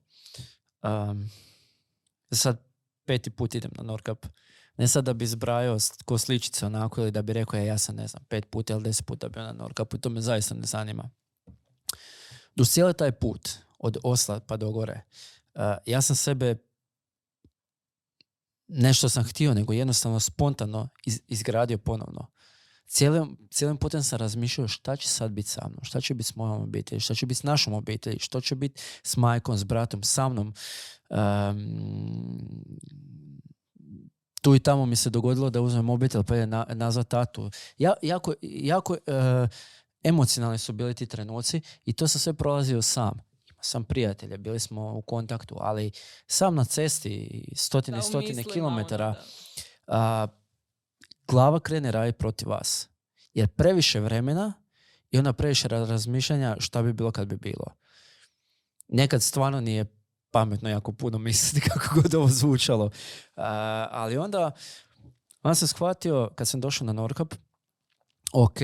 [2.33, 2.59] sad
[3.05, 4.27] peti put idem na Norkap
[4.77, 7.97] ne sad da bi zbrajao ko sličice onako ili da bi rekao ja, ja sam
[7.97, 11.11] ne znam pet puta ili deset puta bio na Norkapu to me zaista ne zanima.
[12.55, 13.49] Do cijeli taj put
[13.79, 15.01] od Osla pa do gore
[15.55, 16.57] uh, ja sam sebe
[18.69, 20.89] nešto sam htio nego jednostavno spontano
[21.29, 22.27] izgradio ponovno.
[22.87, 26.37] Cijelim, cijelim putem sam razmišljao šta će sad biti sa mnom, šta će biti s
[26.37, 30.03] mojom obitelji, šta će biti s našom obitelji, što će biti s majkom, s bratom,
[30.03, 30.55] sa mnom.
[31.11, 32.45] Um,
[34.45, 37.51] tu i tamo mi se dogodilo da uzmem mobitel pa je na, nazvat tatu.
[37.79, 39.49] Ja, jako jako e,
[40.03, 43.21] emocionalni su bili ti trenuci i to sam sve prolazio sam.
[43.61, 45.91] Sam prijatelja, bili smo u kontaktu, ali
[46.27, 49.15] sam na cesti stotine i stotine kilometara
[49.87, 50.27] a,
[51.29, 52.89] glava krene raditi protiv vas.
[53.35, 54.53] Jer previše vremena
[55.11, 57.67] i onda previše razmišljanja šta bi bilo kad bi bilo.
[58.89, 59.85] Nekad stvarno nije
[60.31, 62.91] pametno jako puno misliti kako god ovo zvučalo.
[63.91, 64.51] ali onda,
[65.43, 67.35] onda sam shvatio, kad sam došao na Norkap,
[68.33, 68.59] ok,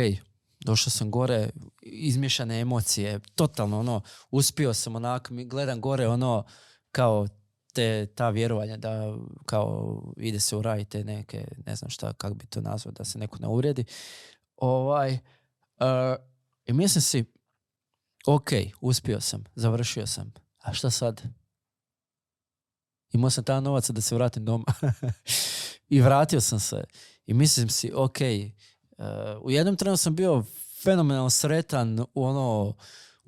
[0.64, 1.51] došao sam gore,
[1.83, 6.44] izmješane emocije, totalno ono, uspio sam onak, gledam gore ono,
[6.92, 7.27] kao
[7.73, 9.15] te, ta vjerovanja da
[9.47, 13.05] kao ide se u raj te neke, ne znam šta, kako bi to nazvao, da
[13.05, 13.85] se neko ne uvredi.
[14.57, 15.19] Ovaj,
[16.67, 17.25] I mislim si,
[18.27, 20.33] ok, uspio sam, završio sam.
[20.59, 21.23] A šta sad?
[23.13, 24.65] Imao sam ta novaca da se vratim doma.
[25.89, 26.85] I vratio sam se.
[27.27, 29.07] I mislim si, ok, uh,
[29.43, 30.45] u jednom trenu sam bio
[30.83, 32.75] fenomenalno sretan, ono,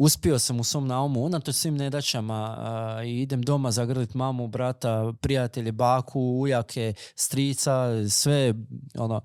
[0.02, 5.72] uspio sam u svom naumu, unatoč svim nedaćama uh, idem doma zagrlit mamu, brata, prijatelje,
[5.72, 8.54] baku, ujake, strica, sve,
[8.94, 9.20] ono.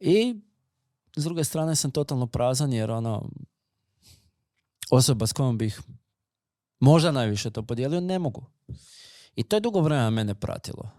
[0.00, 0.34] I
[1.16, 3.28] s druge strane sam totalno prazan jer ono,
[4.90, 5.80] osoba s kojom bih
[6.80, 8.44] možda najviše to podijelio, ne mogu.
[9.36, 10.90] I to je dugo vremena mene pratilo.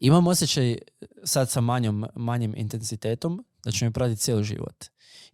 [0.00, 0.78] Imam osjećaj
[1.24, 4.84] sad sa manjom, manjim intenzitetom da će mi pratiti cijeli život.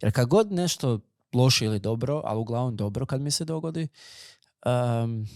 [0.03, 1.01] Jer kad god nešto
[1.35, 3.89] loše ili dobro, ali uglavnom dobro kad mi se dogodi,
[4.67, 5.27] um,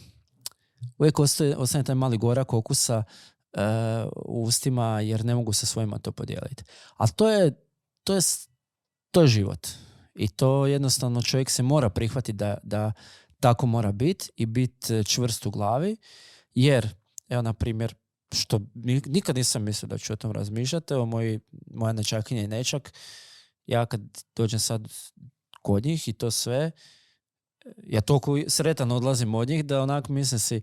[0.99, 3.03] uvijek ostaje, ostane taj mali gorak okusa
[3.53, 3.63] uh,
[4.27, 6.65] u ustima jer ne mogu sa svojima to podijeliti.
[6.97, 7.53] Ali to je,
[8.05, 8.21] to je,
[9.11, 9.69] to je život.
[10.15, 12.93] I to jednostavno čovjek se mora prihvatiti da, da
[13.41, 15.97] tako mora biti i biti čvrst u glavi
[16.55, 16.89] jer,
[17.29, 17.95] evo na primjer,
[18.33, 18.61] što
[19.07, 20.95] nikad nisam mislio da ću o tom razmišljati.
[20.95, 22.93] Evo, moj, moja nečakinja i nečak,
[23.67, 24.01] ja kad
[24.37, 24.89] dođem sad
[25.69, 26.71] kod njih i to sve,
[27.87, 30.61] ja toliko sretan odlazim od njih da onak mislim si,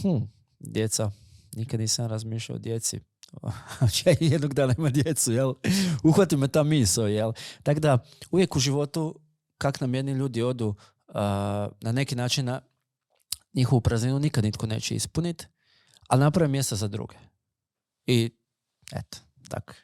[0.00, 0.18] hm,
[0.60, 1.10] djeca,
[1.52, 3.00] nikad nisam razmišljao o djeci.
[4.04, 5.54] ja jednog dana ima djecu, jel?
[6.04, 7.32] Uhvati me ta misao, jel?
[7.62, 7.98] Tako da,
[8.30, 9.20] uvijek u životu,
[9.58, 10.74] kak nam jedni ljudi odu,
[11.80, 12.60] na neki način na
[13.54, 15.46] njihovu prazninu nikad nitko neće ispuniti,
[16.08, 17.16] ali naprave mjesta za druge.
[18.06, 18.30] I,
[18.92, 19.76] eto, tak,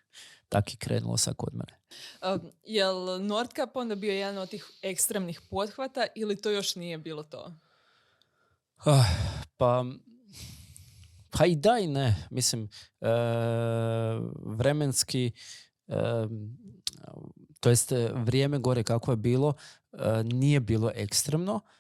[0.48, 1.75] tak i krenulo sa kod mene.
[2.22, 7.22] Um, jel Nordkap onda bio jedan od tih ekstremnih pothvata ili to još nije bilo
[7.22, 7.52] to?
[8.86, 9.04] Uh,
[9.56, 9.84] pa,
[11.30, 12.28] pa i da i ne.
[12.30, 12.68] Mislim,
[13.00, 13.08] uh,
[14.36, 15.32] vremenski,
[15.86, 16.30] uh,
[17.60, 19.54] to jest vrijeme gore kako je bilo,
[20.24, 21.75] nije bilo ekstremno, E,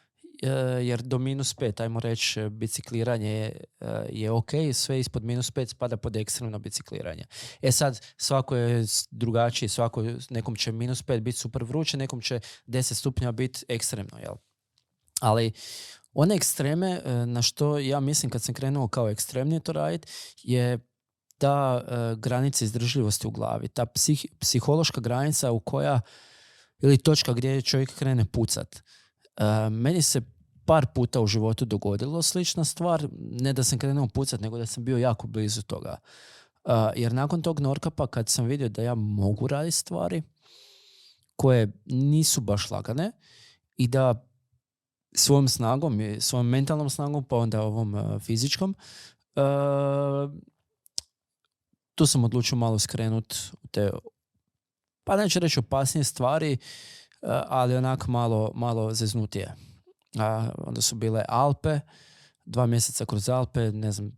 [0.82, 5.68] jer do minus pet, ajmo reći, bicikliranje je, e, je ok, sve ispod minus pet
[5.68, 7.24] spada pod ekstremno bicikliranje.
[7.62, 12.40] E sad, svako je drugačiji, svako, nekom će minus pet biti super vruće, nekom će
[12.66, 14.34] 10 stupnja biti ekstremno, jel?
[15.20, 15.52] Ali
[16.12, 20.08] one ekstreme, e, na što ja mislim kad sam krenuo kao ekstremnije to raditi,
[20.42, 20.78] je
[21.38, 21.84] ta
[22.16, 23.86] granica izdržljivosti u glavi, ta
[24.40, 26.00] psihološka granica u koja,
[26.82, 28.82] ili točka gdje čovjek krene pucat.
[29.40, 30.20] Uh, meni se
[30.64, 34.84] par puta u životu dogodilo slična stvar, ne da sam krenuo pucat, nego da sam
[34.84, 35.96] bio jako blizu toga.
[36.64, 40.22] Uh, jer nakon tog Norkapa, kad sam vidio da ja mogu raditi stvari
[41.36, 43.12] koje nisu baš lagane
[43.76, 44.26] i da
[45.14, 48.76] svojom snagom, svojom mentalnom snagom, pa onda ovom uh, fizičkom,
[51.94, 53.90] tu sam odlučio malo skrenut u te,
[55.04, 56.58] pa neću reći opasnije stvari, Eh,
[57.48, 59.54] ali onak malo, malo zeznutije.
[60.18, 61.80] A, onda su bile Alpe,
[62.44, 64.12] dva mjeseca kroz Alpe, ne znam,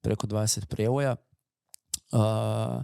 [0.00, 1.16] preko 20 prijevoja.
[2.12, 2.82] Uh,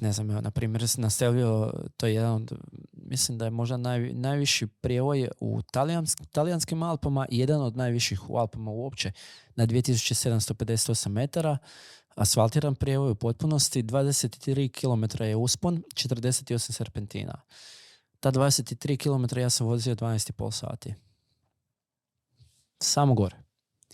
[0.00, 2.52] ne znam, na primjer, nastavio, to je jedan od,
[2.92, 5.62] mislim da je možda naj, najviši prijevoj u
[6.32, 9.12] talijanskim Alpama i jedan od najviših u Alpama uopće
[9.56, 11.58] na 2758 metara
[12.18, 17.42] asfaltiran prijevoj u potpunosti, 23 km je uspon, 48 serpentina.
[18.20, 20.94] Ta 23 km ja sam vozio 12,5 sati.
[22.82, 23.36] Samo gore.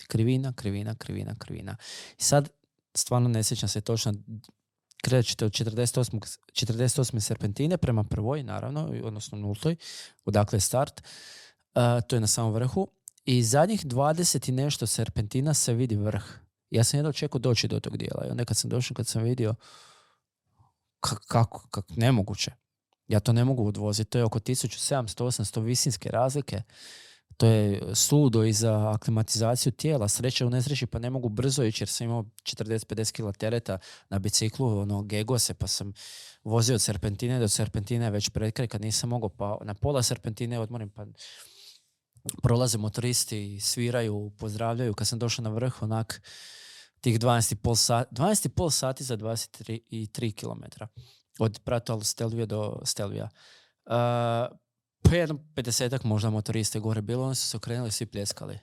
[0.08, 1.76] Krivina, krivina, krivina, krivina.
[2.18, 2.48] I sad,
[2.94, 4.14] stvarno ne sjećam se točno,
[5.02, 9.76] krećete od 48, 48 serpentine prema prvoj, naravno, odnosno nultoj,
[10.24, 11.02] odakle je start.
[11.74, 12.88] Uh, to je na samom vrhu.
[13.24, 16.43] I zadnjih 20 i nešto serpentina se vidi vrh.
[16.74, 18.26] Ja sam jedno čekao doći do tog dijela.
[18.26, 19.54] I onda kad sam došao, kad sam vidio
[21.00, 22.50] kako, kako, nemoguće.
[23.08, 24.10] Ja to ne mogu odvoziti.
[24.10, 26.62] To je oko 1700-800 visinske razlike.
[27.36, 30.08] To je sludo i za aklimatizaciju tijela.
[30.08, 34.18] Sreća u nesreći pa ne mogu brzo ići jer sam imao 40-50 kg tereta na
[34.18, 35.92] biciklu, ono, gego se pa sam
[36.44, 40.90] vozio od serpentine do serpentine već pred kad nisam mogao pa na pola serpentine odmorim
[40.90, 41.06] pa
[42.42, 44.94] prolaze motoristi, sviraju, pozdravljaju.
[44.94, 46.20] Kad sam došao na vrh, onak,
[47.04, 50.84] tih 12,5 sati, 12,5 sati za 23 km.
[51.38, 53.24] Od Prato Stelvija do Stelvija.
[53.24, 53.92] Uh,
[55.02, 58.58] pa jedno 50 možda motoriste gore bilo, oni su se okrenuli, svi pljeskali.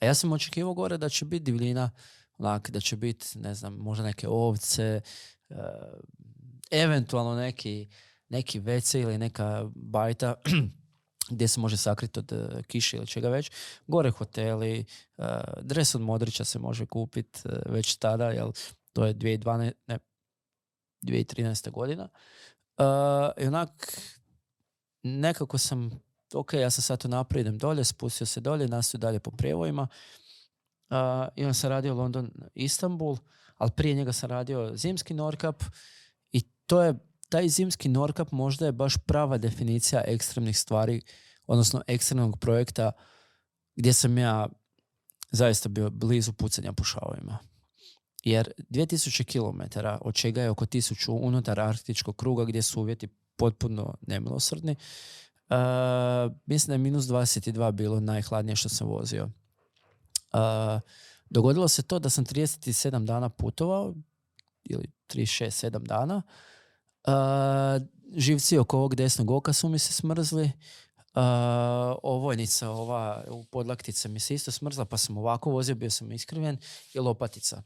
[0.00, 1.90] A ja sam očekivao gore da će biti divljina,
[2.38, 5.00] onak, da će biti, ne znam, možda neke ovce,
[5.48, 5.56] uh,
[6.70, 7.88] eventualno neki,
[8.28, 10.34] neki WC ili neka bajta
[11.30, 13.50] gdje se može sakriti od uh, kiše ili čega već.
[13.86, 14.84] Gore hoteli,
[15.16, 15.26] uh,
[15.62, 18.52] dres od Modrića se može kupiti uh, već tada, jel
[18.92, 19.98] to je 2012, ne,
[21.02, 21.70] 2013.
[21.70, 22.08] godina.
[23.36, 23.98] I onak,
[25.02, 26.02] nekako sam,
[26.34, 29.88] ok, ja sam sad tu naprijed, idem dolje, spustio se dolje, nastavio dalje po prijevojima.
[31.36, 33.16] I on sam radio London, Istanbul,
[33.56, 35.62] ali prije njega sam radio zimski Norkap
[36.32, 36.94] i to je
[37.34, 41.00] taj zimski Norkap možda je baš prava definicija ekstremnih stvari,
[41.46, 42.92] odnosno ekstremnog projekta
[43.76, 44.48] gdje sam ja
[45.30, 47.38] zaista bio blizu pucanja po šavovima.
[48.24, 53.94] Jer 2000 km, od čega je oko 1000 unutar arktičkog kruga gdje su uvjeti potpuno
[54.06, 54.76] nemilosrdni,
[55.48, 55.56] uh,
[56.46, 59.24] mislim da je minus 22 bilo najhladnije što sam vozio.
[59.24, 60.40] Uh,
[61.30, 63.94] dogodilo se to da sam 37 dana putovao,
[64.64, 66.22] ili 36-7 dana,
[68.16, 70.50] živci oko ovog desnog oka su mi se smrzli.
[71.16, 71.20] Uh,
[72.02, 76.58] ovojnica, ova u podlaktice mi se isto smrzla, pa sam ovako vozio, bio sam iskriven
[76.94, 77.62] i lopatica.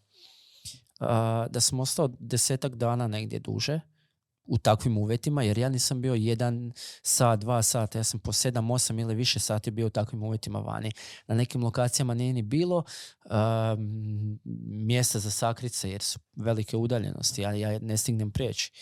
[1.00, 1.06] Uh,
[1.50, 3.80] da sam ostao desetak dana negdje duže,
[4.48, 6.72] u takvim uvjetima, jer ja nisam bio jedan
[7.02, 10.58] sat, dva sata, ja sam po sedam, osam ili više sati bio u takvim uvjetima
[10.58, 10.92] vani.
[11.26, 12.84] Na nekim lokacijama nije ni bilo
[13.24, 14.40] um,
[14.86, 18.72] mjesta za sakrice, jer su velike udaljenosti, a ja ne stignem prijeći.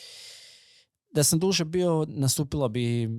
[1.16, 3.12] Da sam duže bio, nastupilo bi uh,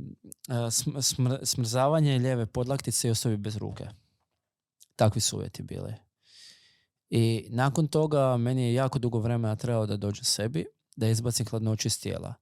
[1.43, 3.87] smrzavanje lijeve podlaktice i osobi bez ruke.
[4.95, 5.93] Takvi su uvjeti bili.
[7.09, 11.87] I nakon toga meni je jako dugo vremena trebalo da dođem sebi, da izbacim hladnoću
[11.87, 12.33] iz tijela.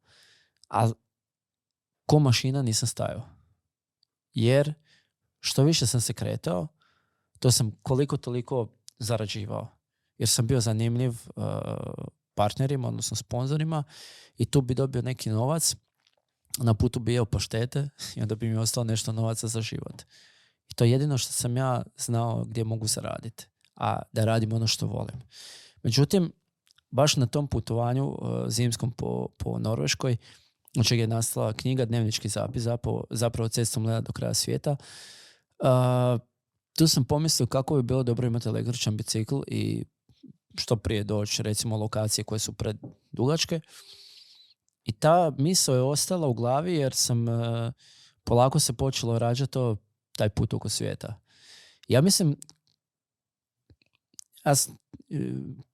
[0.69, 0.91] A
[2.05, 3.29] ko mašina nisam stajao.
[4.33, 4.73] Jer
[5.39, 6.67] što više sam se kretao,
[7.39, 8.67] to sam koliko toliko
[8.99, 9.67] zarađivao.
[10.17, 11.43] Jer sam bio zanimljiv uh,
[12.35, 13.83] partnerima, odnosno sponzorima
[14.37, 15.75] i tu bi dobio neki novac,
[16.57, 20.01] na putu bi jeo paštete i onda bi mi ostalo nešto novaca za život.
[20.69, 23.45] I to je jedino što sam ja znao gdje mogu zaraditi,
[23.75, 25.21] a da radim ono što volim.
[25.83, 26.31] Međutim,
[26.91, 28.17] baš na tom putovanju uh,
[28.47, 30.17] zimskom po, po Norveškoj,
[30.77, 34.75] od čega je nastala knjiga Dnevnički zapis, zapravo, zapravo cestom leda do kraja svijeta,
[35.59, 36.19] uh,
[36.77, 39.85] tu sam pomislio kako bi bilo dobro imati električan bicikl i
[40.57, 43.59] što prije doći recimo lokacije koje su predugačke.
[44.83, 47.73] I ta misao je ostala u glavi jer sam uh,
[48.23, 49.59] polako se počelo rađati
[50.17, 51.19] taj put oko svijeta.
[51.87, 52.35] Ja mislim,
[54.45, 54.53] ja,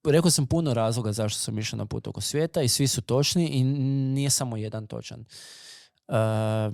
[0.04, 3.48] rekao sam puno razloga zašto sam išao na put oko svijeta i svi su točni
[3.48, 5.26] i nije samo jedan točan.
[6.08, 6.74] Uh,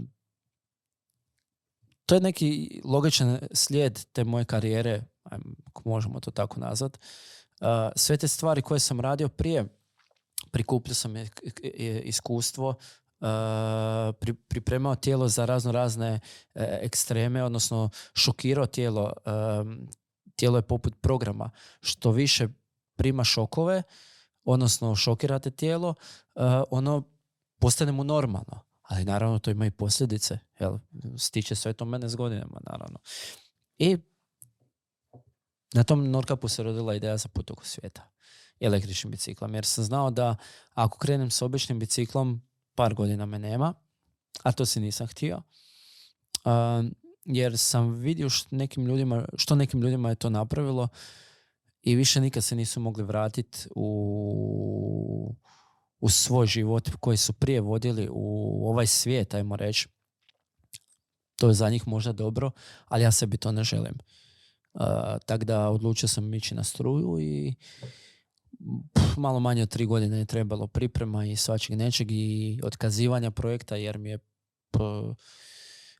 [2.06, 5.04] to je neki logičan slijed te moje karijere,
[5.86, 7.00] možemo to tako nazvat.
[7.96, 9.65] Sve te stvari koje sam radio prije,
[10.52, 11.13] prikupljao sam
[12.04, 12.76] iskustvo,
[14.48, 16.20] pripremao tijelo za razno razne
[16.56, 19.13] e, ekstreme, odnosno šokirao tijelo.
[20.36, 21.52] Tijelo je poput programa.
[21.80, 22.48] Što više
[22.96, 23.84] prima šokove,
[24.43, 25.93] odnosno šokirate tijelo,
[26.70, 27.04] ono
[27.60, 28.60] postane mu normalno.
[28.82, 30.39] Ali naravno to ima i posljedice.
[30.60, 30.78] Jel?
[31.17, 33.00] Stiče sve to mene s godinama, naravno.
[33.78, 33.98] I
[35.74, 38.10] na tom Nordkapu se rodila ideja za put oko svijeta
[38.60, 39.56] električnim biciklom.
[39.56, 40.36] Jer sam znao da
[40.74, 42.42] ako krenem s običnim biciklom,
[42.76, 43.74] par godina me nema,
[44.44, 45.42] a to se nisam htio.
[46.46, 46.86] Uh,
[47.26, 50.88] jer sam vidio što nekim ljudima, što nekim ljudima je to napravilo
[51.82, 55.36] i više nikad se nisu mogli vratiti u,
[56.00, 59.88] u svoj život koji su prije vodili u ovaj svijet, ajmo reći.
[61.36, 62.52] To je za njih možda dobro,
[62.86, 63.98] ali ja sebi to ne želim.
[65.26, 67.56] Tako da odlučio sam ići na struju i
[69.18, 73.98] malo manje od tri godine je trebalo priprema i svačeg nečeg i otkazivanja projekta jer
[73.98, 74.20] mi je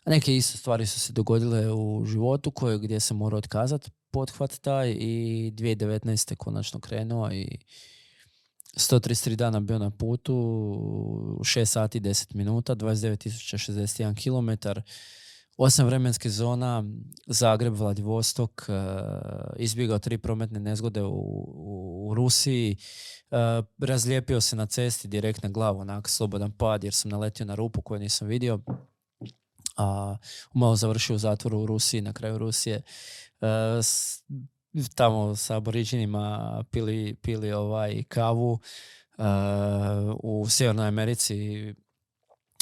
[0.06, 4.92] neke iste stvari su se dogodile u životu koje gdje sam morao otkazati pothvat taj
[4.92, 6.36] i 2019.
[6.36, 7.58] konačno krenuo i
[8.78, 10.34] 133 dana bio na putu,
[11.40, 14.80] 6 sati 10 minuta, 29.061 km,
[15.58, 16.84] osam vremenskih zona,
[17.28, 18.76] Zagreb, Vladivostok, uh,
[19.56, 21.13] izbjegao tri prometne nezgode u,
[22.08, 22.78] u, Rusiji,
[23.32, 23.38] uh,
[23.80, 27.82] razlijepio se na cesti direkt na glavu, onak slobodan pad jer sam naletio na rupu
[27.82, 28.60] koju nisam vidio,
[29.78, 30.17] a
[30.54, 32.82] malo završio u zatvoru u Rusiji, na kraju Rusije.
[33.41, 33.48] Uh,
[34.96, 38.60] tamo sa aboriđinima pili, pili ovaj kavu
[40.24, 41.36] u Sjevernoj Americi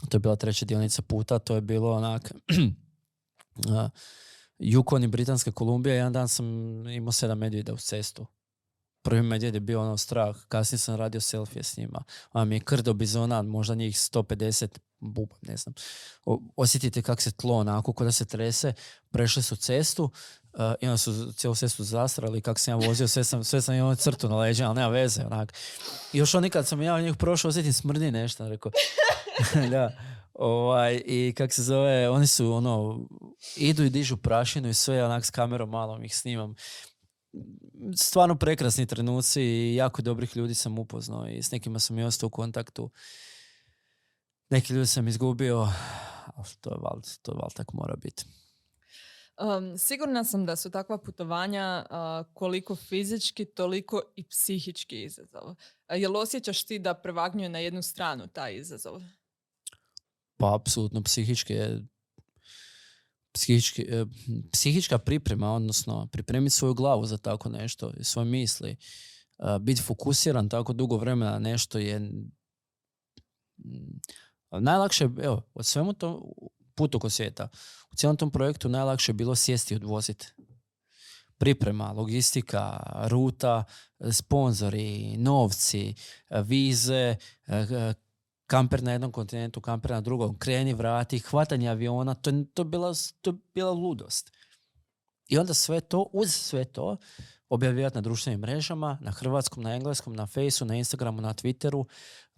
[0.10, 2.32] to je bila treća dionica puta, to je bilo onak
[4.60, 6.46] Yukon i Britanska Kolumbija, jedan dan sam
[6.88, 8.26] imao sedam medvjeda u cestu.
[9.02, 12.04] Prvi medvjed je bio ono strah, kasnije sam radio selfije s njima.
[12.32, 14.68] A mi je krdo bizona, možda njih 150
[15.00, 15.74] buba, ne znam.
[16.56, 18.74] osjetite kako se tlo onako, kada se trese,
[19.12, 23.24] prešli su cestu uh, i onda su cijelu cestu zastrali, kako sam ja vozio, sve
[23.24, 25.54] sam, sve sam imao crtu na leđa, ali nema veze, onak.
[26.14, 28.72] I još oni kad sam ja njih prošao, osjetim smrdi nešto, rekao.
[29.72, 30.15] da.
[30.36, 33.08] Ovaj, I kak se zove, oni su ono,
[33.56, 36.56] idu i dižu prašinu i sve onak s kamerom malom ih snimam.
[37.96, 42.28] Stvarno prekrasni trenuci i jako dobrih ljudi sam upoznao i s nekima sam i ostao
[42.28, 42.90] u kontaktu.
[44.50, 45.68] Neki ljudi sam izgubio,
[46.36, 48.26] ali to je val, to je val tako mora biti.
[49.42, 51.86] Um, sigurna sam da su takva putovanja
[52.34, 55.44] koliko fizički, toliko i psihički izazov.
[55.50, 55.56] Uh,
[55.90, 59.02] jel osjećaš ti da prevagnjuje na jednu stranu taj izazov?
[60.38, 61.54] Pa apsolutno psihički
[63.36, 64.06] psihički, e,
[64.52, 68.78] psihička priprema, odnosno pripremiti svoju glavu za tako nešto, svoje misli, e,
[69.60, 72.12] biti fokusiran tako dugo vremena na nešto je
[74.52, 76.32] najlakše, evo, od svemu to
[76.76, 77.50] put oko svijeta,
[77.92, 80.28] u cijelom tom projektu najlakše je bilo sjesti i odvoziti.
[81.38, 83.64] Priprema, logistika, ruta,
[84.12, 85.96] sponzori, novci,
[86.46, 87.16] vize,
[88.48, 93.34] kamper na jednom kontinentu, kamper na drugom, kreni, vrati, hvatanje aviona, to, to, bila, to
[93.54, 94.32] bila ludost.
[95.28, 96.98] I onda sve to, uz sve to,
[97.50, 101.86] objavljivati na društvenim mrežama, na hrvatskom, na engleskom, na Faceu, na Instagramu, na Twitteru,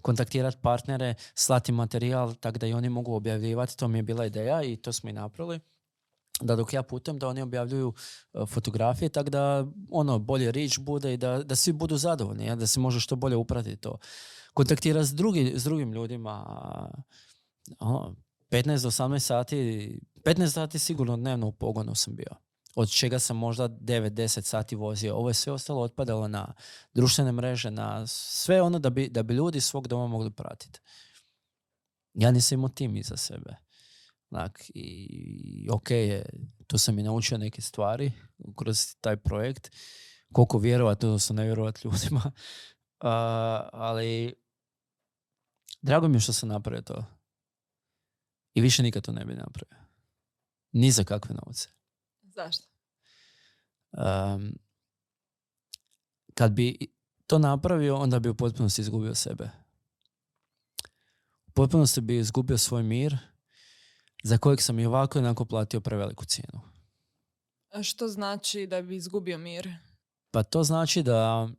[0.02, 3.78] kontaktirati partnere, slati materijal tako da i oni mogu objavljivati.
[3.78, 5.60] To mi je bila ideja i to smo i napravili.
[6.42, 7.94] Da dok ja putem, da oni objavljuju
[8.34, 12.56] e, fotografije, tako da ono, bolje rič bude i da, da svi budu zadovoljni, ja,
[12.56, 13.98] da se može što bolje upratiti to.
[14.54, 16.46] Kontaktira s, drugi, s drugim ljudima,
[17.80, 18.16] ono,
[18.50, 22.36] 15 do 18 sati, 15 sati sigurno dnevno u pogonu sam bio.
[22.76, 25.16] Od čega sam možda 9-10 sati vozio.
[25.16, 26.54] Ovo je sve ostalo otpadalo na
[26.94, 30.80] društvene mreže, na sve ono da bi, da bi ljudi svog doma mogli pratiti.
[32.14, 33.56] Ja nisam imao tim iza sebe.
[34.30, 36.26] Onak, i ok je,
[36.68, 38.12] tu sam i naučio neke stvari
[38.56, 39.72] kroz taj projekt.
[40.34, 42.32] Koliko vjerovati, odnosno ne vjerovati ljudima.
[43.00, 44.34] A, ali
[45.82, 47.06] drago mi je što sam napravio to.
[48.54, 49.78] I više nikad to ne bi napravio.
[50.72, 51.70] Ni za kakve novce.
[52.24, 52.68] Zašto?
[53.92, 54.58] Um,
[56.34, 56.78] kad bi
[57.28, 59.50] to napravio, onda bi u potpunosti izgubio sebe.
[61.48, 63.18] U potpunosti bi izgubio svoj mir,
[64.24, 66.62] za kojeg sam i ovako onako platio preveliku cijenu.
[67.70, 69.74] A što znači da bi izgubio mir?
[70.32, 71.50] Pa to znači da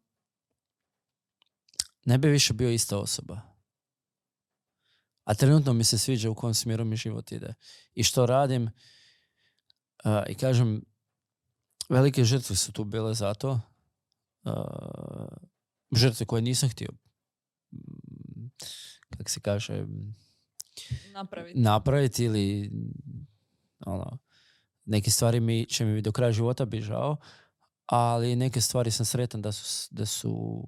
[2.05, 3.41] ne bi više bio ista osoba.
[5.25, 7.55] A trenutno mi se sviđa u kom smjeru mi život ide.
[7.95, 8.71] I što radim,
[10.05, 10.85] a, i kažem,
[11.89, 13.61] velike žrtve su tu bile za to.
[14.45, 14.65] A,
[15.93, 16.89] žrtve koje nisam htio
[17.73, 18.49] mm,
[19.17, 19.87] kak se kaže,
[21.13, 21.61] Napraviti.
[21.61, 22.71] napraviti ili
[23.87, 24.19] ono,
[24.85, 27.17] neke stvari mi, će mi do kraja života bi žao,
[27.87, 30.65] ali neke stvari sam sretan da su, da su,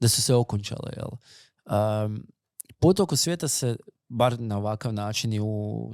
[0.00, 0.92] da su se okončale.
[0.96, 1.08] Jel?
[2.04, 2.26] Um,
[2.80, 3.76] put oko svijeta se,
[4.08, 5.92] bar na ovakav način i u,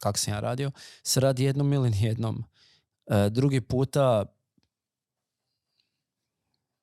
[0.00, 0.70] kak sam ja radio,
[1.02, 2.44] se radi jednom ili nijednom.
[3.06, 4.24] E, drugi puta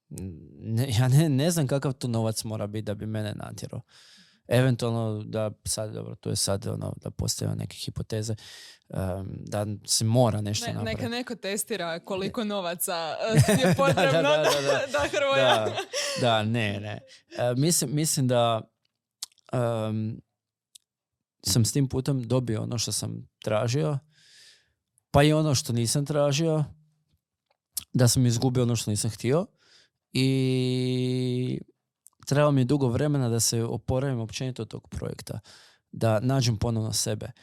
[0.09, 3.81] ne, ja ne, ne znam kakav to novac mora biti da bi mene natjerao.
[4.47, 8.35] Eventualno da sad, dobro, to je sad ono, da postoje neke hipoteze,
[8.89, 11.01] em, da se mora nešto Ne, napraviti.
[11.01, 13.15] neka neko testira koliko novaca
[13.47, 14.85] eh, je potrebno da, da, da, da.
[14.99, 15.65] da Hrvoja...
[15.65, 15.75] da,
[16.21, 16.99] da, ne, ne.
[17.37, 18.61] E, mislim, mislim da
[19.53, 20.21] em,
[21.43, 23.99] sam s tim putem dobio ono što sam tražio,
[25.11, 26.63] pa i ono što nisam tražio,
[27.93, 29.45] da sam izgubio ono što nisam htio
[30.13, 31.59] i
[32.27, 35.39] trebalo mi je dugo vremena da se oporavim općenito od tog projekta,
[35.91, 37.25] da nađem ponovno sebe.
[37.25, 37.33] E,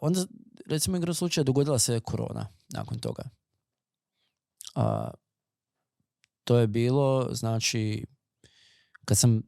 [0.00, 0.26] onda,
[0.66, 3.22] recimo, igra slučaja, dogodila se korona nakon toga.
[4.74, 5.10] A,
[6.44, 8.04] to je bilo, znači,
[9.04, 9.42] kad sam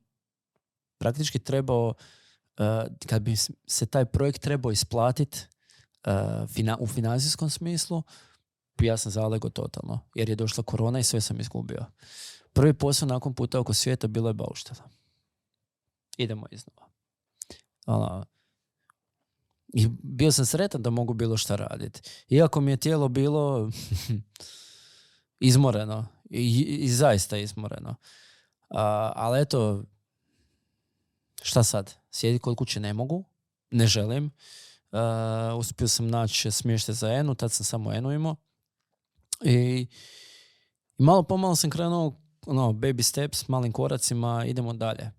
[0.99, 1.89] praktički trebao,
[2.59, 2.65] uh,
[3.07, 5.39] kad bi se taj projekt trebao isplatiti
[6.79, 8.03] u financijskom smislu,
[8.81, 11.87] ja sam zalego totalno, jer je došla korona i sve sam izgubio.
[12.55, 14.89] Prvi posao nakon puta oko svijeta bilo je bauštela.
[16.17, 16.89] Idemo iznova.
[17.87, 18.25] Ono,
[19.73, 22.01] I bio sam sretan da mogu bilo šta raditi.
[22.29, 23.71] Iako mi je tijelo bilo
[25.41, 26.07] izmoreno.
[26.31, 27.95] I, i zaista izmoreno.
[28.71, 29.85] A, ali eto,
[31.43, 31.95] šta sad?
[32.11, 33.25] Sjediti kod kuće ne mogu,
[33.71, 34.31] ne želim.
[34.93, 38.37] A, uspio sam naći smještaj za Enu, tad sam samo Enu imao.
[39.45, 39.87] I,
[40.99, 45.11] i malo pomalo sam krenuo ono, baby steps, malim koracima, idemo dalje.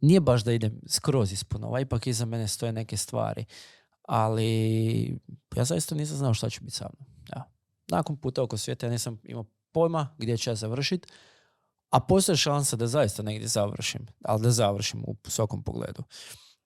[0.00, 3.44] Nije baš da idem skroz ispunova, ipak iza mene stoje neke stvari.
[4.02, 5.20] Ali
[5.56, 7.12] ja zaista nisam znao šta će biti sa mnom.
[7.28, 7.52] Ja.
[7.88, 11.08] Nakon puta oko svijeta ja nisam imao pojma gdje ću ja završiti,
[11.90, 16.02] a postoje šansa da zaista negdje završim, ali da završim u svakom pogledu.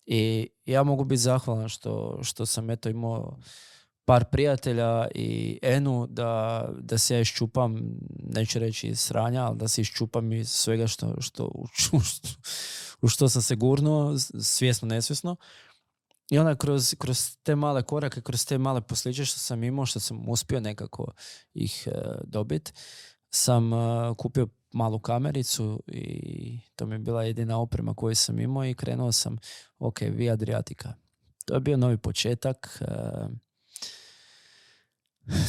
[0.07, 3.39] I ja mogu biti zahvalan što, što sam eto imao
[4.07, 7.77] par prijatelja i Enu da, da se ja iščupam,
[8.35, 12.29] neću reći iz sranja, ali da se iščupam iz svega što, što, u, što,
[13.03, 13.57] u što sam se
[14.41, 15.37] svjesno, nesvjesno.
[16.31, 20.01] I onda kroz, kroz te male korake, kroz te male posliće što sam imao, što
[20.01, 21.13] sam uspio nekako
[21.55, 21.93] ih e,
[22.25, 22.73] dobiti,
[23.31, 23.77] sam e,
[24.19, 29.13] kupio malu kamericu i to mi je bila jedina oprema koju sam imao i krenuo
[29.13, 29.37] sam,
[29.79, 30.95] ok, Via Adriatica.
[31.45, 32.79] To je bio novi početak.
[32.81, 33.46] e,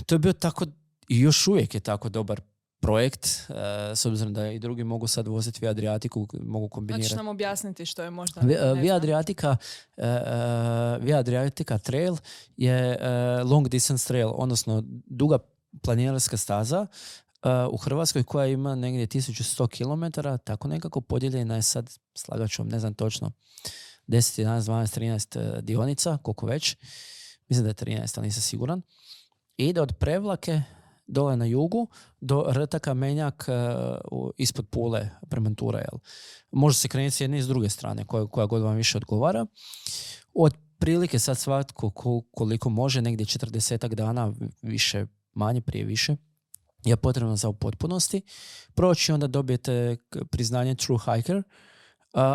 [0.06, 0.66] to je bio tako,
[1.08, 2.42] i još uvijek je tako dobar
[2.80, 7.06] projekt, e, s obzirom da i drugi mogu sad voziti Via Adriatiku, mogu kombinirati.
[7.06, 8.42] Hoćeš nam objasniti što je možda...
[8.42, 8.96] Via znam.
[8.96, 12.16] Adriatica, uh, uh, Via Adriatica Trail
[12.58, 15.38] je uh, long distance trail, odnosno duga
[15.82, 16.88] planinarska staza
[17.72, 22.94] u Hrvatskoj koja ima negdje 1100 km, tako nekako podijeljena je sad, slagačom, ne znam
[22.94, 23.32] točno,
[24.08, 26.76] 10, 11, 12, 13 dionica, koliko već.
[27.48, 28.82] Mislim da je 13, ali nisam siguran.
[29.58, 30.62] Ide od Prevlake
[31.08, 31.88] dole na jugu
[32.22, 35.80] do Rtaka Menjak uh, ispod Pule prema Tura.
[35.80, 36.00] Jel?
[36.52, 39.46] Može se krenuti s jedne i s druge strane, koja, koja god vam više odgovara.
[40.34, 41.90] Od prilike sad svatko
[42.32, 46.16] koliko može, negdje 40 dana, više, manje, prije više,
[46.86, 48.22] je potrebno za u potpunosti.
[48.74, 49.98] Proći onda dobijete
[50.32, 51.44] priznanje True Hiker,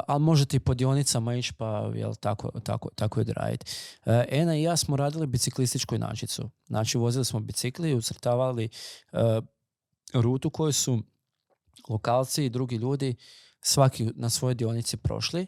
[0.06, 3.66] ali možete i po dionicama ići pa jel, tako, tako, tako i raditi.
[4.04, 6.50] E, Ena i ja smo radili biciklističku inačicu.
[6.66, 8.68] Znači vozili smo bicikli i ucrtavali
[9.12, 9.44] uh,
[10.12, 11.02] rutu koju su
[11.88, 13.14] lokalci i drugi ljudi
[13.60, 15.46] svaki na svojoj dionici prošli.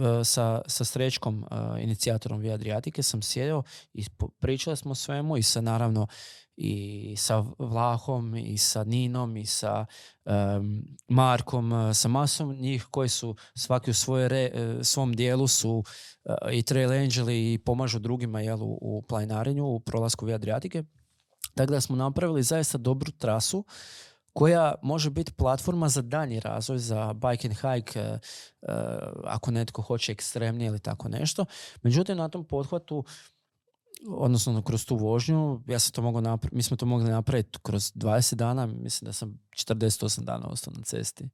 [0.00, 1.46] Uh, sa, sa Srećkom,
[1.80, 3.62] inicijatorom Via Adriatike, sam sjedio
[3.94, 4.04] i
[4.40, 6.06] pričali smo svemu i sa naravno
[6.56, 9.86] i sa Vlahom i sa Ninom i sa
[11.08, 14.50] Markom, eh, sa masom njih koji su svaki u svoje re,
[14.82, 15.84] svom dijelu su
[16.24, 20.82] uh, i trail angeli i pomažu drugima jel, u, u planinarenju, u prolasku Via Adriatike.
[21.54, 23.64] Tako da smo napravili zaista dobru trasu
[24.32, 28.18] koja može biti platforma za danji razvoj, za bike and hike,
[29.24, 31.44] ako netko hoće ekstremnije ili tako nešto.
[31.82, 33.04] Međutim, na tom pothvatu
[34.08, 37.92] odnosno kroz tu vožnju, ja sam to mogao napraviti, mi smo to mogli napraviti kroz
[37.92, 41.28] 20 dana, mislim da sam 48 dana ostao na cesti.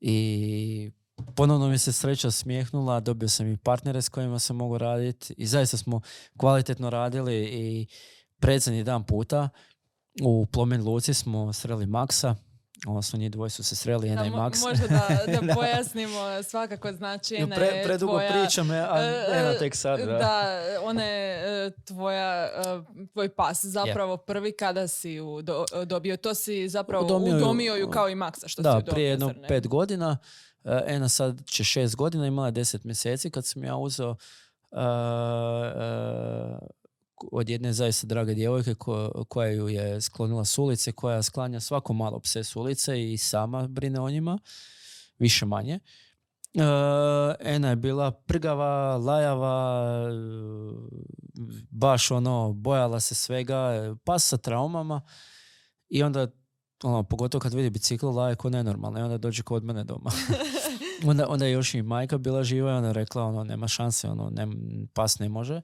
[0.00, 0.90] I
[1.36, 5.46] ponovno mi se sreća smijehnula, dobio sam i partnere s kojima sam mogu raditi i
[5.46, 6.00] zaista smo
[6.36, 7.86] kvalitetno radili i
[8.38, 9.48] predzadnji dan puta
[10.22, 12.34] u Plomen Luci smo sreli Maksa,
[12.86, 14.62] odnosno njih dvoje su se sreli, Ena i Max.
[14.68, 19.76] Možda da, da pojasnimo svakako znači Ena Pre, predugo tvoja, pričam, a uh, Ena tek
[19.76, 20.00] sad.
[20.00, 24.24] Da, da ona je uh, tvoja, uh, tvoj pas zapravo yeah.
[24.26, 28.48] prvi kada si u do, dobio, to si zapravo udomio, udomio ju kao i Maxa
[28.48, 28.92] što da, si udomio.
[28.92, 30.18] prije jedno pet godina,
[30.86, 34.16] Ena sad će šest godina, imala je deset mjeseci kad sam ja uzeo
[37.32, 38.74] od jedne zaista drage djevojke
[39.28, 43.68] koja ju je sklonila s ulice, koja sklanja svako malo pse s ulice i sama
[43.68, 44.38] brine o njima,
[45.18, 45.78] više manje.
[46.54, 46.62] Uh,
[47.40, 50.06] Ena je bila prgava, lajava,
[51.70, 53.70] baš ono, bojala se svega,
[54.04, 55.02] pas sa traumama
[55.88, 56.26] i onda,
[56.82, 60.10] ono, pogotovo kad vidi bicikl, laje ko nenormalno i onda dođe kod mene doma.
[61.10, 64.30] onda, onda je još i majka bila živa i ona rekla, ono, nema šanse, ono,
[64.30, 64.46] ne,
[64.94, 65.62] pas ne može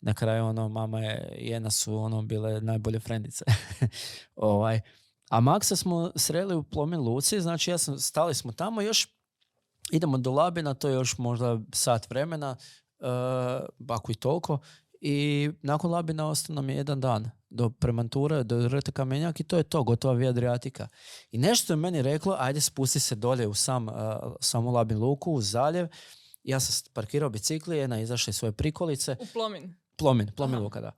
[0.00, 3.44] na kraju ono mama je i jedna su ono bile najbolje frendice.
[4.36, 4.80] ovaj.
[5.30, 9.18] A Maksa smo sreli u Plomin Luci, znači ja sam, stali smo tamo još
[9.92, 12.56] idemo do Labina, to je još možda sat vremena,
[12.98, 13.06] uh,
[13.88, 14.58] ako i toliko.
[15.00, 19.56] I nakon Labina ostao nam je jedan dan do Premanture, do Rte Kamenjak i to
[19.56, 20.88] je to, gotova Via Adriatika.
[21.30, 23.94] I nešto je meni reklo, ajde spusti se dolje u sam, uh,
[24.40, 25.88] samu Labin luku, u zaljev.
[26.42, 29.16] Ja sam parkirao bicikli, jedna izašla iz svoje prikolice.
[29.20, 29.74] U Plomin?
[29.98, 30.92] Plomin, plomin luka, da.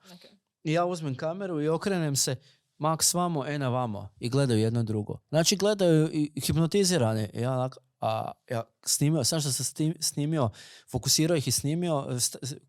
[0.62, 2.36] I ja uzmem kameru i okrenem se,
[2.78, 5.18] Max vamo, Ena vamo i gledaju jedno drugo.
[5.28, 7.30] Znači gledaju i hipnotizirani.
[7.34, 7.70] Ja
[8.00, 10.50] a ja snimio, sam što sam snimio,
[10.90, 12.18] fokusirao ih i snimio,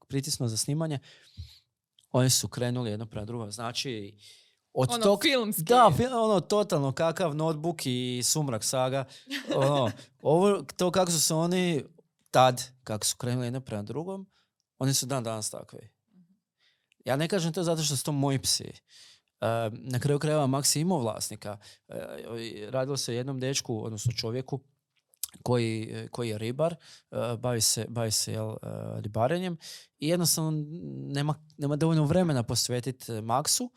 [0.07, 0.99] pritisnuo za snimanje,
[2.11, 3.51] oni su krenuli jedno prema drugo.
[3.51, 4.17] Znači,
[4.73, 5.63] od ono tog, filmski.
[5.63, 9.05] Da, ono totalno kakav notebook i sumrak saga.
[9.55, 11.83] Ono, ovo, to kako su se oni
[12.31, 14.29] tad, kako su krenuli jedno prema drugom,
[14.77, 15.89] oni su dan danas takvi.
[17.05, 18.71] Ja ne kažem to zato što su to moji psi.
[19.71, 21.57] na kraju krajeva je imao vlasnika.
[22.69, 24.59] radilo se o jednom dečku, odnosno čovjeku,
[25.43, 26.75] koji, koji je ribar,
[27.39, 28.55] bavi se, bavi se jel,
[28.97, 29.57] ribarenjem
[29.99, 30.51] i jednostavno
[31.07, 33.71] nema, nema dovoljno vremena posvetiti Maksu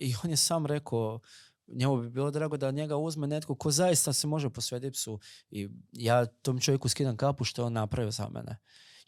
[0.00, 1.20] i on je sam rekao
[1.66, 5.18] njemu bi bilo drago da njega uzme netko ko zaista se može posvetiti psu
[5.50, 8.58] i ja tom čovjeku skidam kapu što je on napravio za mene.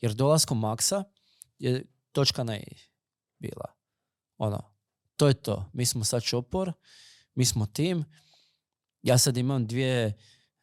[0.01, 1.05] Jer dolaskom Maksa
[1.59, 2.65] je točka na i
[3.39, 3.74] bila.
[4.39, 4.62] Ono,
[5.16, 5.70] to je to.
[5.72, 6.72] Mi smo sad čopor,
[7.34, 8.05] mi smo tim.
[9.03, 10.18] Ja sad imam dvije,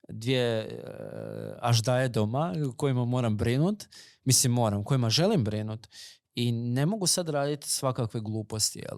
[0.10, 3.86] dvije uh, aždaje doma kojima moram brinut.
[4.24, 5.88] Mislim, moram, kojima želim brinut.
[6.36, 8.98] I ne mogu sad raditi svakakve gluposti, jel?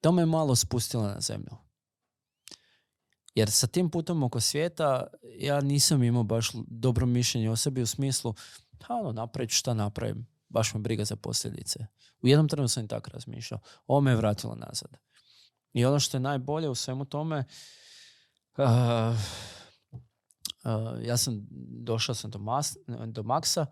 [0.00, 1.56] To me malo spustilo na zemlju.
[3.34, 5.06] Jer sa tim putom oko svijeta
[5.38, 8.34] ja nisam imao baš dobro mišljenje o sebi u smislu,
[8.78, 11.86] pa ono, napravit šta napravim baš me briga za posljedice.
[12.22, 13.60] U jednom trenutku sam i tako razmišljao.
[13.86, 14.96] Ovo me je vratilo nazad.
[15.72, 17.44] I ono što je najbolje u svemu tome,
[18.58, 18.64] uh,
[20.64, 21.46] uh, ja sam
[21.82, 22.76] došao sam do, mas,
[23.06, 23.66] do Maksa,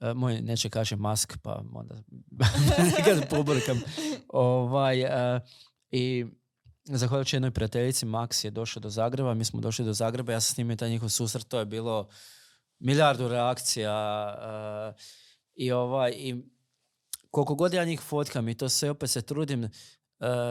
[0.00, 1.94] uh, moj neće kaže mask, pa onda
[2.96, 3.80] nekad pobrkam.
[4.28, 5.04] ovaj,
[5.90, 6.26] I
[6.84, 10.54] zahvaljujući jednoj prijateljici, Max je došao do Zagreba, mi smo došli do Zagreba, ja sam
[10.54, 12.08] snimio taj njihov susret, to je bilo
[12.78, 14.26] milijardu reakcija
[14.94, 15.00] uh,
[15.58, 16.36] i ovaj, i
[17.30, 19.68] koliko god ja njih fotkam i to sve opet se trudim uh,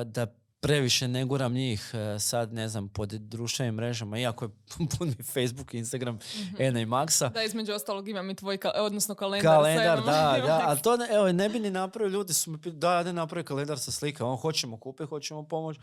[0.06, 0.28] da
[0.60, 4.50] previše ne guram njih uh, sad, ne znam, pod društvenim mrežama, iako je
[4.90, 6.56] pun mi Facebook, Instagram, Mhm.
[6.60, 7.30] Ena i Maxa.
[7.30, 9.54] Da, između ostalog imam i tvoj, ka- odnosno kalendar.
[9.54, 10.06] Kalendar, sa
[10.38, 13.14] da, da, ali to ne, evo, ne bi ni napravio, ljudi su mi da, ne
[13.14, 15.80] napravio kalendar sa slika, on hoćemo kupiti, hoćemo pomoći.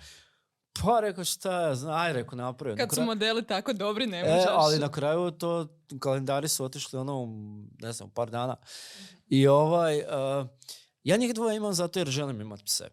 [0.74, 2.76] Pa rekao šta ja znam, aj rekao napravio.
[2.76, 4.46] Na Kad su kraju- modeli tako dobri, ne E, možeš.
[4.48, 5.68] ali na kraju to
[6.00, 7.26] kalendari su otišli ono,
[7.78, 8.56] ne znam, par dana.
[9.28, 10.46] I ovaj, uh,
[11.02, 12.88] ja njih dvoje imam zato jer želim imati pse.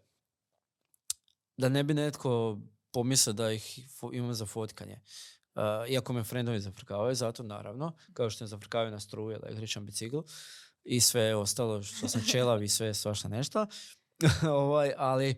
[1.56, 2.58] Da ne bi netko
[2.92, 3.62] pomislio da ih
[3.92, 5.00] fo- imam za fotkanje.
[5.54, 10.18] Uh, iako me frendovi zafrkavaju, zato naravno, kao što me zafrkavaju na struju, električan bicikl
[10.84, 13.66] i sve ostalo što sam čelav i sve svašta nešto.
[14.50, 15.30] ovaj, ali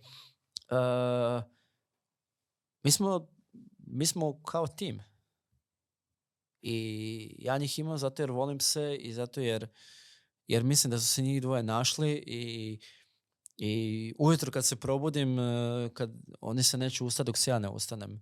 [0.71, 1.43] uh,
[2.85, 3.29] mi smo,
[3.79, 5.03] mi smo kao tim.
[6.63, 9.69] I ja njih imam zato jer volim se i zato jer,
[10.47, 12.79] jer mislim da su se njih dvoje našli i,
[13.57, 16.11] i ujutro kad se probudim, eh, kad
[16.41, 18.21] oni se neće ustati dok se ja ne ustanem.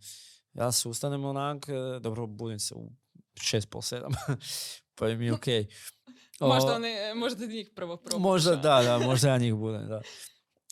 [0.53, 2.93] Ja se ustanem onak, eh, dobro, budim se u
[3.41, 4.13] šest, pol sedam,
[4.99, 5.67] pa je mi okej.
[6.41, 8.23] Možda, O, one, možda njih prvo probaš.
[8.23, 10.03] Možda da, da, možda ja njih budem, da.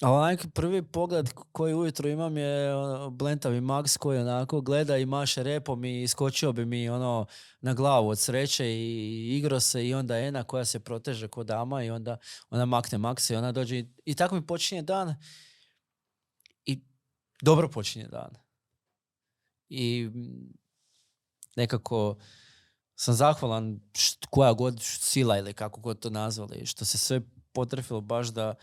[0.00, 2.72] Ali onaj prvi pogled koji ujutro imam je
[3.10, 7.26] blentavi Max koji onako gleda i maše repom i iskočio bi mi ono
[7.60, 11.82] na glavu od sreće i igrao se i onda Ena koja se proteže kod dama
[11.82, 12.18] i onda
[12.50, 15.14] ona makne Maxa i ona dođe i, i tako mi počinje dan
[16.64, 16.80] i
[17.42, 18.30] dobro počinje dan.
[19.68, 20.10] I
[21.56, 22.16] nekako
[22.94, 27.20] sam zahvalan št- koja god sila ili kako god to nazvali, što se sve
[27.52, 28.54] potrefilo baš da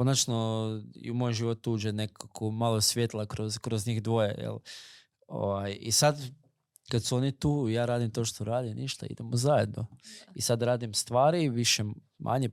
[0.00, 4.34] konačno i u moj život uđe nekako malo svjetla kroz, kroz njih dvoje.
[4.38, 4.58] Jel?
[5.26, 6.18] Ovaj, I sad
[6.90, 9.86] kad su oni tu, ja radim to što radim, ništa, idemo zajedno.
[10.34, 11.84] I sad radim stvari, više
[12.18, 12.50] manje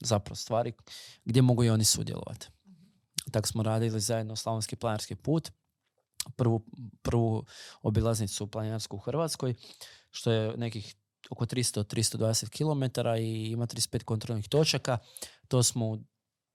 [0.00, 0.72] zapravo stvari
[1.24, 2.48] gdje mogu i oni sudjelovati.
[3.30, 5.50] Tako smo radili zajedno Slavonski planinarski put,
[6.36, 6.66] prvu,
[7.02, 7.44] prvu
[7.82, 9.54] obilaznicu planinarsku u Hrvatskoj,
[10.10, 10.94] što je nekih
[11.30, 14.98] oko 300-320 km i ima 35 kontrolnih točaka.
[15.48, 15.98] To smo u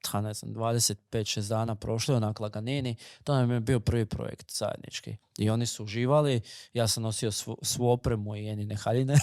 [0.07, 2.95] ha, ne znam, 25-6 dana prošli onak laganini.
[3.23, 5.15] To nam je bio prvi projekt zajednički.
[5.37, 6.41] I oni su uživali.
[6.73, 9.15] Ja sam nosio svu, svu opremu i jenine haljine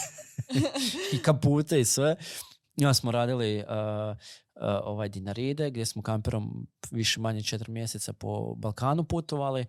[1.15, 2.17] i kapute i sve.
[2.77, 8.55] Onda smo radili uh, uh, ovaj Dinaride gdje smo kamperom više manje četiri mjeseca po
[8.55, 9.67] Balkanu putovali.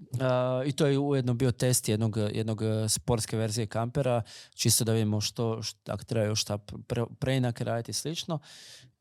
[0.00, 4.22] Uh, I to je ujedno bio test jednog, jednog uh, sportske verzije kampera,
[4.54, 8.38] čisto da vidimo što, što ako treba još šta pre, preinake raditi i slično.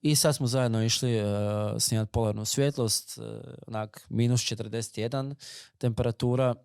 [0.02, 1.30] I sad smo zajedno išli uh,
[1.80, 3.26] snimati polarnu svjetlost, uh,
[3.68, 5.36] onak minus 41
[5.78, 6.56] temperatura,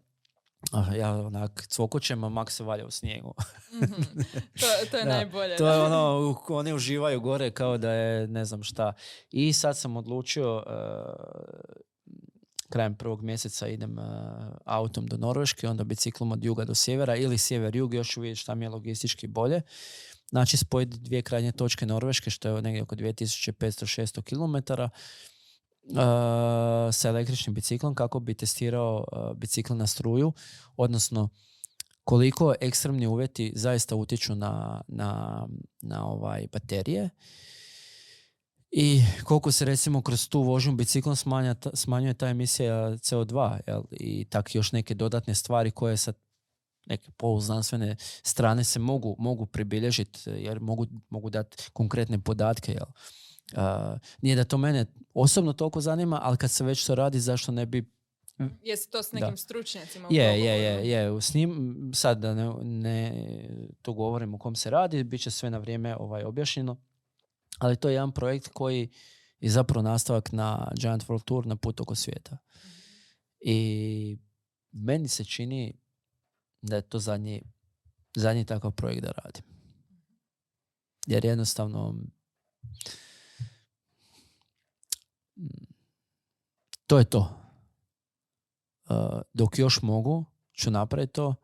[0.72, 3.34] Ah, ja onak cvokućem, a Mak se valja u snijegu.
[3.72, 4.02] Mhm.
[4.60, 5.56] To, to je Da, najbolje.
[5.56, 8.92] To je ono, u- oni uživaju gore kao da je ne znam šta.
[9.30, 10.64] I sad sam odlučio, uh,
[12.68, 14.04] krajem prvog mjeseca idem uh,
[14.64, 18.54] autom do Norveške, onda biciklom od juga do sjevera ili sjever-jug, još ću vidjeti šta
[18.54, 19.62] mi je logistički bolje.
[20.30, 24.88] Znači spojiti dvije krajnje točke Norveške, što je negdje oko 2500-600 km, uh,
[26.92, 30.32] sa električnim biciklom kako bi testirao uh, bicikl na struju,
[30.76, 31.28] odnosno
[32.04, 35.46] koliko ekstremni uvjeti zaista utječu na, na,
[35.82, 37.10] na ovaj baterije
[38.76, 41.16] i koliko se recimo kroz tu vožnju biciklom
[41.74, 43.82] smanjuje ta emisija CO2 jel?
[43.90, 46.12] i tak još neke dodatne stvari koje sa
[46.86, 52.72] neke poluznanstvene strane se mogu, mogu pribilježiti jer mogu, mogu dati konkretne podatke.
[52.72, 52.86] Jel?
[53.56, 57.52] Uh, nije da to mene osobno toliko zanima, ali kad se već to radi, zašto
[57.52, 57.94] ne bi
[58.62, 59.20] Jesi to s Da.
[59.20, 60.08] nekim stručnjacima?
[60.08, 61.20] u je, je, je, je.
[61.20, 63.24] S njim, sad da ne, ne
[63.82, 66.76] tu govorim o kom se radi, bit će sve na vrijeme ovaj, objašnjeno.
[67.58, 68.90] Ali to je jedan projekt koji
[69.40, 72.38] je zapravo nastavak na Giant World Tour na put oko svijeta.
[73.40, 74.18] I
[74.72, 75.83] meni se čini
[76.64, 77.42] da je to zadnji,
[78.16, 79.44] zadnji takav projekt da radim.
[81.06, 81.92] Jer jednostavno
[85.36, 85.64] mm,
[86.86, 87.40] to je to.
[88.88, 91.34] Uh, dok još mogu, ću napraviti to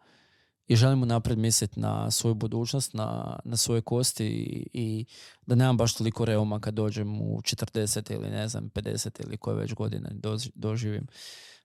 [0.67, 5.05] i želim napred misliti na svoju budućnost, na, na svoje kosti i, i
[5.47, 9.57] da nemam baš toliko reuma kad dođem u 40 ili ne znam 50 ili koje
[9.57, 10.11] već godine
[10.55, 11.07] doživim.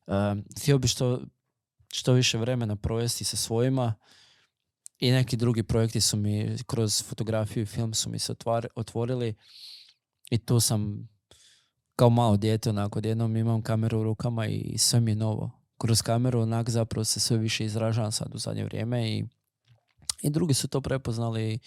[0.08, 1.22] Um, htio bi što,
[1.94, 3.96] što više vremena provesti sa svojima
[5.00, 9.36] i neki drugi projekti su mi kroz fotografiju i film su mi se otvar- otvorili
[10.32, 11.10] i tu sam
[11.96, 15.52] kao malo dijete, onako, odjednom imam kameru u rukama i sve mi je novo.
[15.78, 19.26] Kroz kameru onak zapravo se sve više izražavam sad u zadnje vrijeme i,
[20.22, 21.60] i drugi su to prepoznali i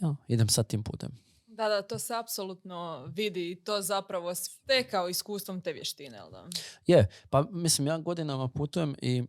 [0.00, 1.27] ja, idem sad tim putem.
[1.58, 6.48] Da, da, to se apsolutno vidi i to zapravo stekao iskustvom te vještine, jel da?
[6.86, 9.24] Je, pa mislim, ja godinama putujem i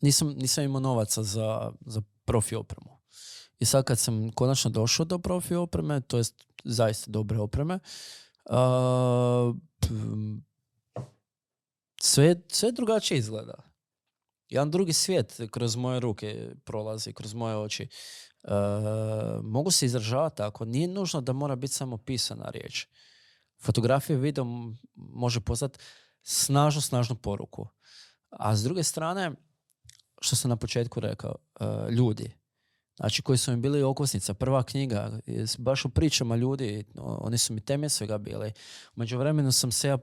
[0.00, 3.00] nisam, nisam imao novaca za, za profi opremu.
[3.58, 7.78] I sad kad sam konačno došao do profi opreme, to jest zaista dobre opreme,
[8.44, 9.56] uh,
[12.00, 13.54] sve, sve drugačije izgleda.
[14.48, 17.88] Jedan drugi svijet kroz moje ruke prolazi, kroz moje oči.
[18.42, 18.50] Uh,
[19.44, 20.64] mogu se izražavati tako.
[20.64, 22.86] Nije nužno da mora biti samo pisana riječ.
[23.62, 24.44] Fotografija i video
[24.94, 25.78] može poslati
[26.22, 27.68] snažnu, snažnu poruku.
[28.30, 29.32] A s druge strane,
[30.20, 32.32] što sam na početku rekao, uh, ljudi,
[32.96, 35.20] znači koji su mi bili okosnica, prva knjiga,
[35.58, 38.52] baš u pričama ljudi, oni su mi teme svega bili.
[38.96, 39.98] U međuvremenu sam se ja,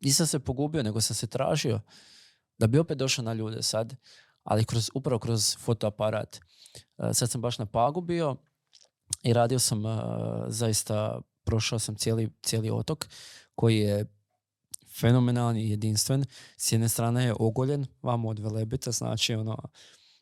[0.00, 1.80] nisam se pogubio, nego sam se tražio
[2.58, 3.94] da bi opet došao na ljude sad,
[4.44, 6.40] ali kroz, upravo kroz fotoaparat.
[6.98, 8.36] Uh, sad sam baš na Pagu bio
[9.22, 9.92] i radio sam uh,
[10.48, 13.06] zaista, prošao sam cijeli, cijeli otok
[13.54, 14.06] koji je
[15.00, 16.24] fenomenalni i jedinstven.
[16.56, 19.58] S jedne strane je ogoljen, vamo od Velebita, znači ono,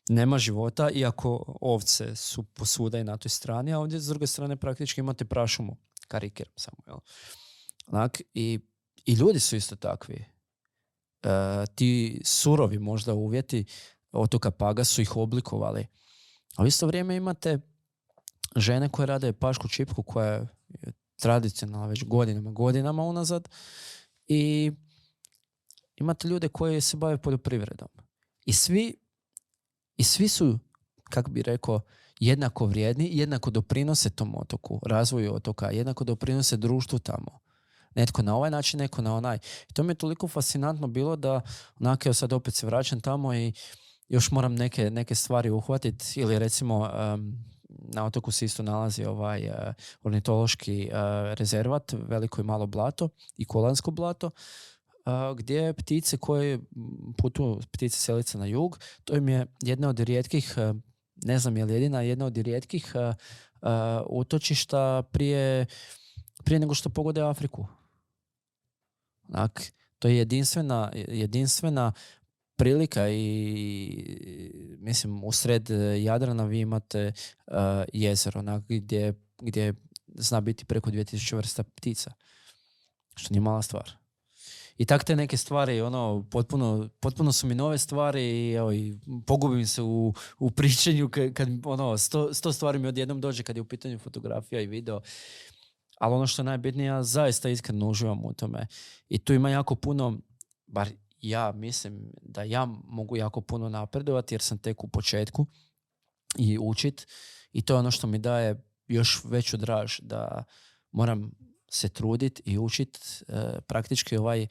[0.09, 4.55] nema života, iako ovce su posvuda i na toj strani, a ovdje s druge strane
[4.55, 6.97] praktički imate prašumu, kariker samo, jel?
[7.87, 8.59] Onak, i,
[9.05, 10.25] i ljudi su isto takvi.
[11.23, 11.29] E,
[11.75, 13.65] ti surovi možda uvjeti
[14.11, 15.87] otoka Paga su ih oblikovali.
[16.55, 17.59] A u isto vrijeme imate
[18.55, 20.47] žene koje rade pašku čipku koja je
[21.19, 23.49] tradicionalna već godinama, godinama unazad
[24.27, 24.71] i
[25.95, 27.87] imate ljude koji se bave poljoprivredom.
[28.45, 28.95] I svi,
[29.97, 30.59] i svi su,
[31.09, 31.81] kako bi rekao,
[32.19, 37.39] jednako vrijedni, jednako doprinose tom otoku, razvoju otoka, jednako doprinose društvu tamo.
[37.95, 39.39] Netko na ovaj način, neko na onaj.
[39.69, 41.41] I to mi je toliko fascinantno bilo da
[41.79, 43.53] onako, sad opet se vraćam tamo i
[44.09, 46.89] još moram neke, neke stvari uhvatiti ili recimo
[47.93, 49.53] na otoku se isto nalazi ovaj uh,
[50.03, 50.97] ornitološki uh,
[51.33, 56.59] rezervat, veliko i malo blato i kolansko blato, uh, gdje ptice koje
[57.17, 60.55] putuju, ptice selice na jug, to im je jedna od rijetkih,
[61.15, 62.93] ne znam je li jedina, jedna od rijetkih
[64.09, 65.65] utočišta prije,
[66.43, 67.67] prije nego što pogode Afriku.
[69.29, 71.91] Onak, to je jedinstvena, jedinstvena
[72.59, 75.69] prilika i mislim u sred
[76.03, 77.11] Jadrana vi imate
[77.47, 77.55] uh,
[77.93, 79.73] jezero onak, gdje, gdje
[80.07, 82.11] zna biti preko 2000 vrsta ptica.
[83.15, 83.91] Što nije mala stvar.
[84.77, 88.97] I tak te neke stvari, ono, potpuno, potpuno su mi nove stvari i, evo, i
[89.25, 93.55] pogubim se u, u pričanju kad, kad ono, sto, sto stvari mi odjednom dođe kad
[93.55, 95.01] je u pitanju fotografija i video.
[95.99, 98.67] Ali ono što je najbitnije, ja zaista iskreno uživam u tome.
[99.09, 100.17] I tu ima jako puno,
[100.67, 100.89] bar
[101.21, 105.45] ja mislim da ja mogu jako puno napredovati jer sam tek u početku
[106.37, 107.07] i učit
[107.51, 110.43] i to je ono što mi daje još veću draž da
[110.91, 111.31] moram
[111.71, 114.47] se trudit i učit e, praktički ovaj e,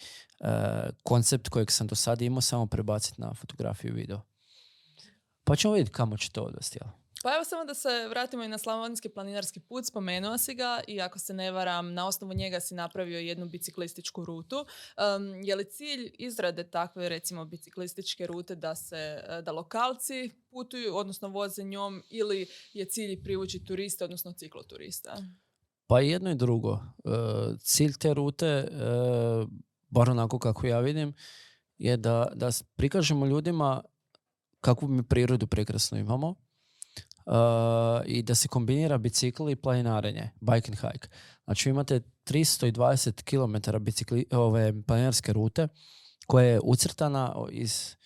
[1.03, 4.21] koncept kojeg sam do sada imao samo prebaciti na fotografiju i video.
[5.45, 6.79] Pa ćemo vidjeti kamo će to odvesti.
[6.83, 6.91] Jel?
[7.29, 11.01] Pa evo samo da se vratimo i na slavonski planinarski put, spomenuo si ga i
[11.01, 14.57] ako se ne varam, na osnovu njega si napravio jednu biciklističku rutu.
[14.57, 21.29] Um, je li cilj izrade takve recimo biciklističke rute da se da lokalci putuju, odnosno
[21.29, 25.17] voze njom ili je cilj privući turiste, odnosno cikloturista?
[25.87, 26.73] Pa jedno i drugo.
[26.73, 27.11] E,
[27.61, 28.69] cilj te rute, e,
[29.89, 31.15] bar onako kako ja vidim,
[31.79, 33.83] je da, da prikažemo ljudima
[34.61, 36.48] kakvu mi prirodu prekrasno imamo,
[38.07, 41.09] i da se kombinira bicikl i planinarenje, bike and hike.
[41.45, 45.69] Znači imate 320 km bicikli, ove planinarske rute
[46.27, 47.97] koja je ucrtana iz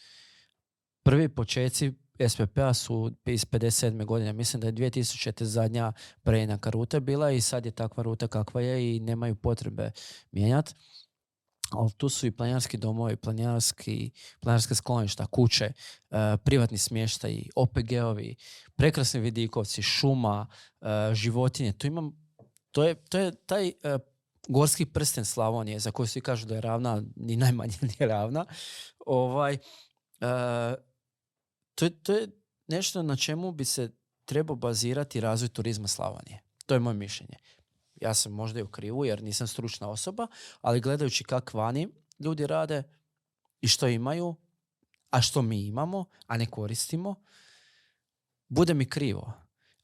[1.02, 1.92] prvi počeci
[2.28, 4.04] SPP-a su iz 57.
[4.04, 4.32] godine.
[4.32, 5.44] Mislim da je 2000.
[5.44, 5.92] zadnja
[6.22, 9.90] preinaka rute bila i sad je takva ruta kakva je i nemaju potrebe
[10.32, 10.74] mijenjati
[11.74, 14.10] ali tu su i planinarski domovi, planinarski,
[14.40, 15.72] planinarske skloništa, kuće,
[16.10, 18.34] uh, privatni smještaji, OPG-ovi,
[18.76, 20.46] prekrasni vidikovci, šuma,
[20.80, 21.72] uh, životinje.
[21.72, 22.12] To, imam,
[22.70, 24.00] to, je, to je taj uh,
[24.48, 28.44] gorski prsten Slavonije, za koji svi kažu da je ravna, ni najmanje nije ravna.
[29.06, 29.58] Ovaj,
[31.74, 32.28] to, to je
[32.68, 33.90] nešto na čemu bi se
[34.24, 36.42] trebao bazirati razvoj turizma Slavonije.
[36.66, 37.36] To je moje mišljenje
[38.02, 40.26] ja sam možda i u krivu jer nisam stručna osoba,
[40.60, 41.88] ali gledajući kak vani
[42.18, 42.82] ljudi rade
[43.60, 44.34] i što imaju,
[45.10, 47.14] a što mi imamo, a ne koristimo,
[48.48, 49.32] bude mi krivo.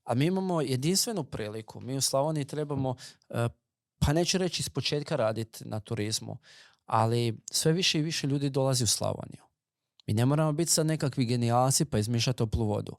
[0.05, 1.81] A mi imamo jedinstvenu priliku.
[1.81, 2.97] Mi u Slavoniji trebamo uh,
[3.99, 6.39] pa neću reći iz početka raditi na turizmu,
[6.87, 9.43] ali sve više i više ljudi dolazi u Slavoniju.
[10.07, 12.97] Mi ne moramo biti sad nekakvi genijalci pa izmišljati toplu vodu.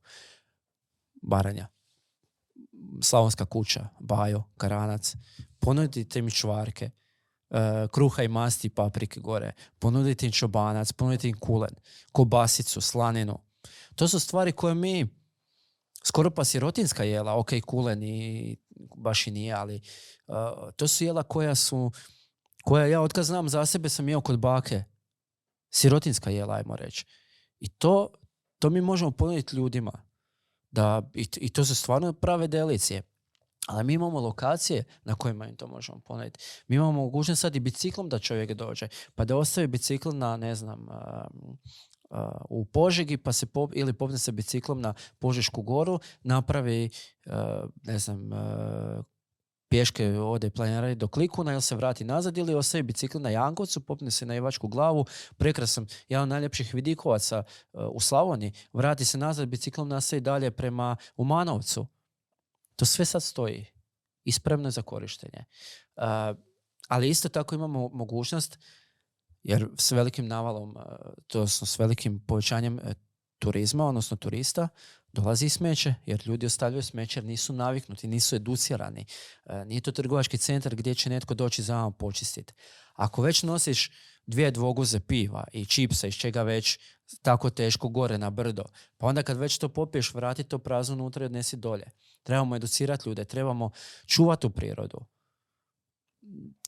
[1.22, 1.68] Baranja.
[3.02, 5.16] Slavonska kuća, Bajo, Karanac.
[5.60, 6.90] Ponudite mi čvarke,
[7.50, 9.54] e, kruha i masti paprike gore.
[9.80, 11.76] Ponudite im čobanac, ponudite im kulen,
[12.12, 13.40] kobasicu, slaninu.
[13.96, 15.08] To su stvari koje mi
[16.04, 18.58] skoro pa sirotinska jela, ok, kulen i
[18.96, 19.82] baš i nije, ali
[20.28, 20.36] uh,
[20.76, 21.92] to su jela koja su,
[22.64, 24.84] koja ja otkad znam za sebe sam jeo kod bake.
[25.70, 27.06] Sirotinska jela, ajmo reći.
[27.60, 28.14] I to,
[28.60, 30.09] to mi možemo ponuditi ljudima.
[30.72, 33.02] Da, i, I to su stvarno prave delicije.
[33.68, 36.40] Ali mi imamo lokacije na kojima im to možemo ponuditi.
[36.68, 38.88] Mi imamo mogućnost sad i biciklom da čovjek dođe.
[39.16, 41.58] Pa da ostavi bicikl na, ne znam, um,
[42.10, 42.18] uh,
[42.50, 46.90] u Požegi pa se pop, ili popne se biciklom na Požešku goru, napravi
[47.26, 47.34] uh,
[47.84, 49.06] ne znam uh,
[49.70, 54.12] pješke ode planirati do Klikuna ili se vrati nazad ili ostavi bicikl na Jankovcu, popne
[54.12, 55.06] se na Ivačku glavu,
[55.38, 57.44] prekrasan, jedan od najljepših vidikovaca
[57.74, 61.88] u Slavoniji, vrati se nazad biciklom nastavi dalje prema Umanovcu.
[62.76, 63.66] To sve sad stoji
[64.26, 64.32] i
[64.66, 65.46] je za korištenje.
[66.88, 68.60] ali isto tako imamo mogućnost
[69.44, 70.82] jer s velikim navalom, e,
[71.28, 72.80] to s velikim povećanjem
[73.40, 74.68] turizma, odnosno turista,
[75.14, 79.06] dolazi smeće, jer ljudi ostavljaju smeće jer nisu naviknuti, nisu educirani.
[79.46, 82.54] E, nije to trgovački centar gdje će netko doći za vam počistiti.
[82.94, 83.92] Ako već nosiš
[84.26, 86.80] dvije dvoguze piva i čipsa iz čega već
[87.22, 88.64] tako teško gore na brdo,
[88.98, 91.86] pa onda kad već to popiješ, vrati to prazno unutra i odnesi dolje.
[92.24, 93.72] Trebamo educirati ljude, trebamo
[94.06, 95.00] čuvati u prirodu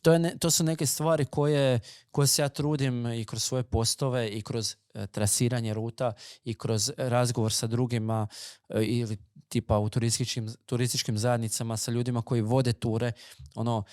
[0.01, 1.79] to, je to su neke stvari koje,
[2.11, 6.91] koje se ja trudim i kroz svoje postove i kroz e, trasiranje ruta i kroz
[6.97, 8.27] razgovor sa drugima
[8.69, 9.17] e, ili
[9.49, 13.11] tipa u turističkim, turističkim zajednicama sa ljudima koji vode ture.
[13.55, 13.83] Ono,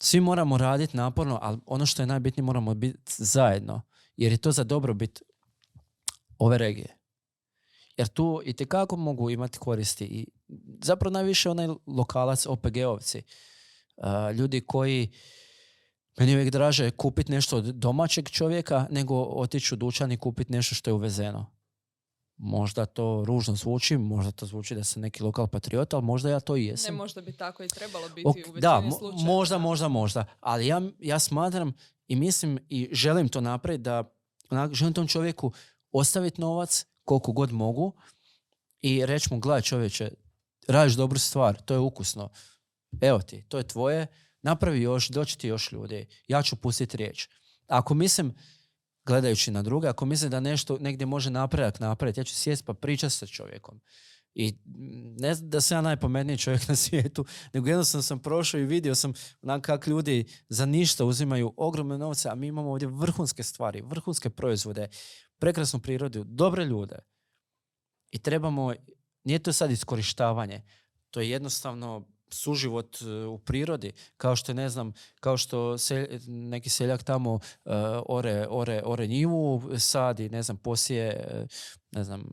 [0.00, 3.82] svi moramo raditi naporno, ali ono što je najbitnije moramo biti zajedno.
[4.16, 5.22] Jer je to za dobrobit
[6.38, 6.96] ove regije.
[7.96, 10.04] Jer tu i tekako mogu imati koristi.
[10.04, 10.26] I
[10.82, 13.22] zapravo najviše onaj lokalac, OPG-ovci.
[14.34, 15.12] Ljudi koji
[16.18, 20.52] meni je uvijek draže kupiti nešto od domaćeg čovjeka nego otići u dućan i kupiti
[20.52, 21.46] nešto što je uvezeno.
[22.36, 26.40] Možda to ružno zvuči, možda to zvuči da sam neki lokal patriot, ali možda ja
[26.40, 26.94] to i jesam.
[26.94, 28.82] Ne, možda bi tako i trebalo biti u većini Da,
[29.24, 30.24] možda, možda, možda.
[30.40, 31.72] Ali ja, ja smatram
[32.06, 34.04] i mislim i želim to napraviti da
[34.72, 35.52] želim tom čovjeku
[35.92, 37.92] ostaviti novac koliko god mogu
[38.80, 40.10] i reći mu, gledaj čovječe,
[40.68, 42.28] radiš dobru stvar, to je ukusno.
[43.00, 44.06] Evo ti, to je tvoje,
[44.42, 47.28] napravi još, doći ti još ljudi, ja ću pustiti riječ.
[47.66, 48.34] Ako mislim,
[49.06, 52.74] gledajući na druge, ako mislim da nešto negdje može napredak napraviti, ja ću sjesti pa
[52.74, 53.80] pričati sa čovjekom.
[54.34, 54.58] I
[55.18, 59.12] ne da sam ja najpomeniji čovjek na svijetu, nego jednostavno sam prošao i vidio sam
[59.62, 64.88] kak ljudi za ništa uzimaju ogromne novce, a mi imamo ovdje vrhunske stvari, vrhunske proizvode,
[65.38, 66.98] prekrasnu prirodu, dobre ljude.
[68.10, 68.74] I trebamo,
[69.24, 70.62] nije to sad iskorištavanje,
[71.10, 76.70] to je jednostavno suživot e, u prirodi, kao što ne znam, kao što se, neki
[76.70, 77.40] seljak tamo uh,
[78.06, 81.46] ore, ore, ore njivu, sadi, ne znam, posije, e,
[81.92, 82.24] ne znam,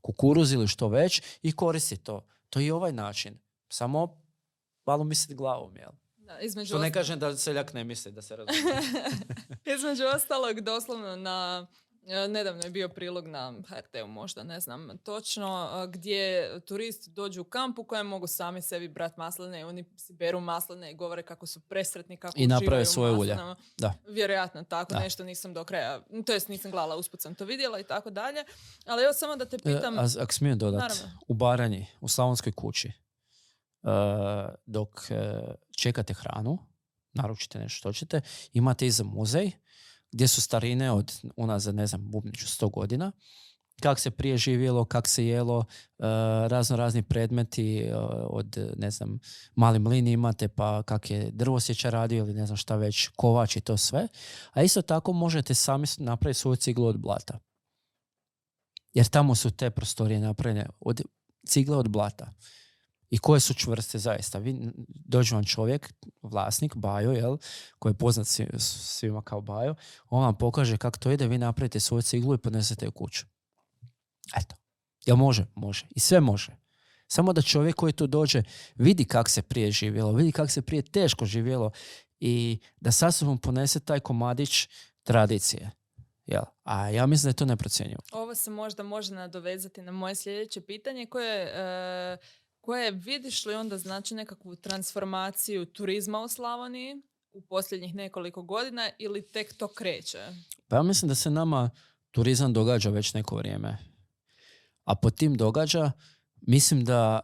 [0.00, 2.26] kukuruz ili što već i koristi to.
[2.50, 3.38] To je i ovaj način.
[3.68, 4.22] Samo
[4.86, 5.90] malo misliti glavom, jel?
[6.16, 8.80] Da, između to ne kažem da seljak ne misli da se razumije.
[9.76, 11.66] između ostalog, doslovno na
[12.28, 17.44] nedavno je bio prilog na HRT-u možda, ne znam točno, e, gdje turisti dođu u
[17.44, 21.22] kamp u kojem mogu sami sebi brat masline i oni si beru masline i govore
[21.22, 23.36] kako su presretni, kako I naprave svoje ulje.
[23.78, 23.94] Da.
[24.08, 27.84] Vjerojatno tako, nešto nisam do kraja, to jest nisam gledala, usput sam to vidjela i
[27.84, 28.44] tako dalje.
[28.86, 29.98] Ali evo samo da te e, pitam...
[29.98, 32.92] ako smijem dodati, u Baranji, u Slavonskoj kući,
[34.66, 34.88] dok
[35.76, 36.58] čekate hranu,
[37.12, 38.20] naručite nešto što ćete,
[38.52, 39.50] imate iza muzej
[40.12, 43.12] gdje su starine od unazad, ne znam, bubniću sto godina,
[43.80, 45.64] kak se prije živjelo, kak se jelo, uh,
[46.46, 48.00] razno razni predmeti uh,
[48.30, 49.18] od, ne znam,
[49.54, 53.60] mali mlini imate, pa kak je drvosjeća radio ili ne znam šta već, kovač i
[53.60, 54.08] to sve.
[54.52, 57.38] A isto tako možete sami napraviti svoju ciglu od blata.
[58.94, 61.02] Jer tamo su te prostorije napravljene od
[61.46, 62.34] cigle od blata
[63.10, 64.38] i koje su čvrste zaista.
[64.38, 67.36] Vi, dođe vam čovjek, vlasnik, Bajo, jel,
[67.78, 68.26] koji je poznat
[68.58, 69.74] svima kao Bajo,
[70.10, 73.26] on vam pokaže kako to ide, vi napravite svoju ciglu i podnesete u kuću.
[74.36, 74.56] Eto.
[75.06, 75.46] Jel može?
[75.54, 75.86] Može.
[75.90, 76.56] I sve može.
[77.06, 78.42] Samo da čovjek koji tu dođe
[78.74, 81.70] vidi kako se prije živjelo, vidi kako se prije teško živjelo
[82.20, 84.68] i da sa sobom ponese taj komadić
[85.02, 85.70] tradicije.
[86.26, 86.42] Jel?
[86.64, 88.00] A ja mislim da je to neprocjenjivo.
[88.12, 92.18] Ovo se možda može nadovezati na moje sljedeće pitanje koje je
[92.68, 97.02] koje vidiš li onda znači nekakvu transformaciju turizma u Slavoniji
[97.32, 100.18] u posljednjih nekoliko godina ili tek to kreće?
[100.68, 101.70] Pa ja mislim da se nama
[102.10, 103.78] turizam događa već neko vrijeme.
[104.84, 105.92] A po tim događa
[106.40, 107.20] mislim da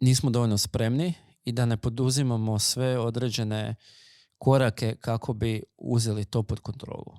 [0.00, 1.14] nismo dovoljno spremni
[1.44, 3.74] i da ne poduzimamo sve određene
[4.38, 7.16] korake kako bi uzeli to pod kontrolu.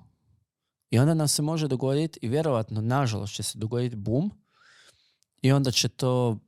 [0.89, 4.32] I onda nam se može dogoditi i vjerojatno, nažalost, će se dogoditi bum
[5.41, 6.39] i onda će to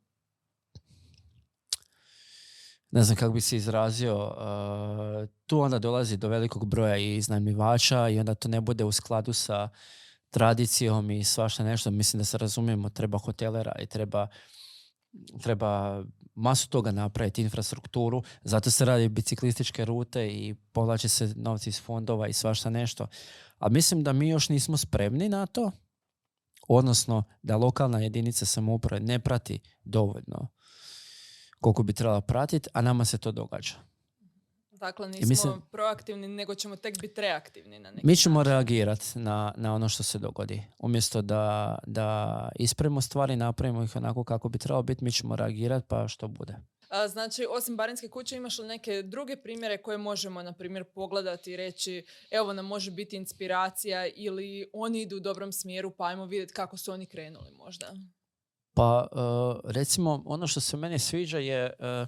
[2.93, 8.09] ne znam kako bi se izrazio, uh, tu onda dolazi do velikog broja i iznajmljivača
[8.09, 9.69] i onda to ne bude u skladu sa
[10.29, 11.91] tradicijom i svašta nešto.
[11.91, 14.27] Mislim da se razumijemo, treba hotelera i treba,
[15.41, 16.03] treba
[16.35, 22.27] masu toga napraviti, infrastrukturu, zato se radi biciklističke rute i povlače se novci iz fondova
[22.27, 23.07] i svašta nešto.
[23.57, 25.71] A mislim da mi još nismo spremni na to,
[26.67, 30.47] odnosno da lokalna jedinica samouprave ne prati dovoljno
[31.63, 33.73] koliko bi trebala pratiti, a nama se to događa.
[34.71, 39.53] Dakle, nismo mislim, proaktivni, nego ćemo tek biti reaktivni na neki Mi ćemo reagirati na,
[39.57, 40.63] na ono što se dogodi.
[40.79, 45.85] Umjesto da, da ispravimo stvari, napravimo ih onako kako bi trebalo biti, mi ćemo reagirati
[45.87, 46.55] pa što bude.
[46.89, 51.51] A, znači, osim Barinske kuće, imaš li neke druge primjere koje možemo, na primjer, pogledati
[51.51, 56.25] i reći evo nam može biti inspiracija ili oni idu u dobrom smjeru pa ajmo
[56.25, 57.93] vidjeti kako su oni krenuli možda?
[58.73, 62.07] Pa, uh, recimo, ono što se meni sviđa je uh,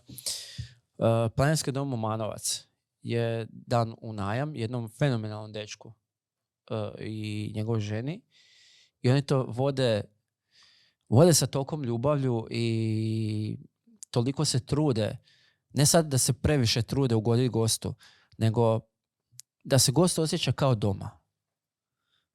[1.36, 2.68] Planinski dom Umanovac
[3.02, 5.94] je dan u najam jednom fenomenalnom dečku
[7.00, 8.22] i njegovoj ženi
[9.02, 10.04] i oni to vode
[11.10, 13.58] vode sa tokom ljubavlju i
[14.12, 15.18] toliko se trude
[15.74, 17.94] ne sad da se previše trude ugoditi gostu
[18.38, 18.80] nego
[19.64, 21.20] da se gost osjeća kao doma.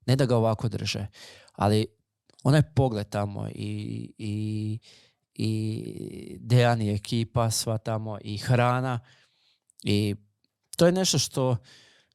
[0.07, 1.07] Ne da ga ovako drže
[1.53, 1.87] ali
[2.43, 4.79] onaj pogled tamo i, i,
[5.35, 9.01] i Dejan i ekipa sva tamo i hrana
[9.83, 10.15] i
[10.77, 11.57] to je nešto što,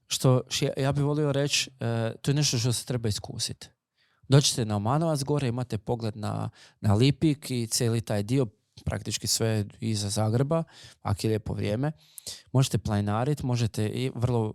[0.07, 0.41] što
[0.77, 3.67] ja bih volio reći, e, to je nešto što se treba iskusiti.
[4.27, 6.49] Dođete na Omanovac gore, imate pogled na,
[6.81, 8.47] na Lipik i cijeli taj dio,
[8.85, 10.63] praktički sve iza Zagreba,
[11.01, 11.91] ako je lijepo vrijeme.
[12.51, 14.53] Možete planariti, možete i vrlo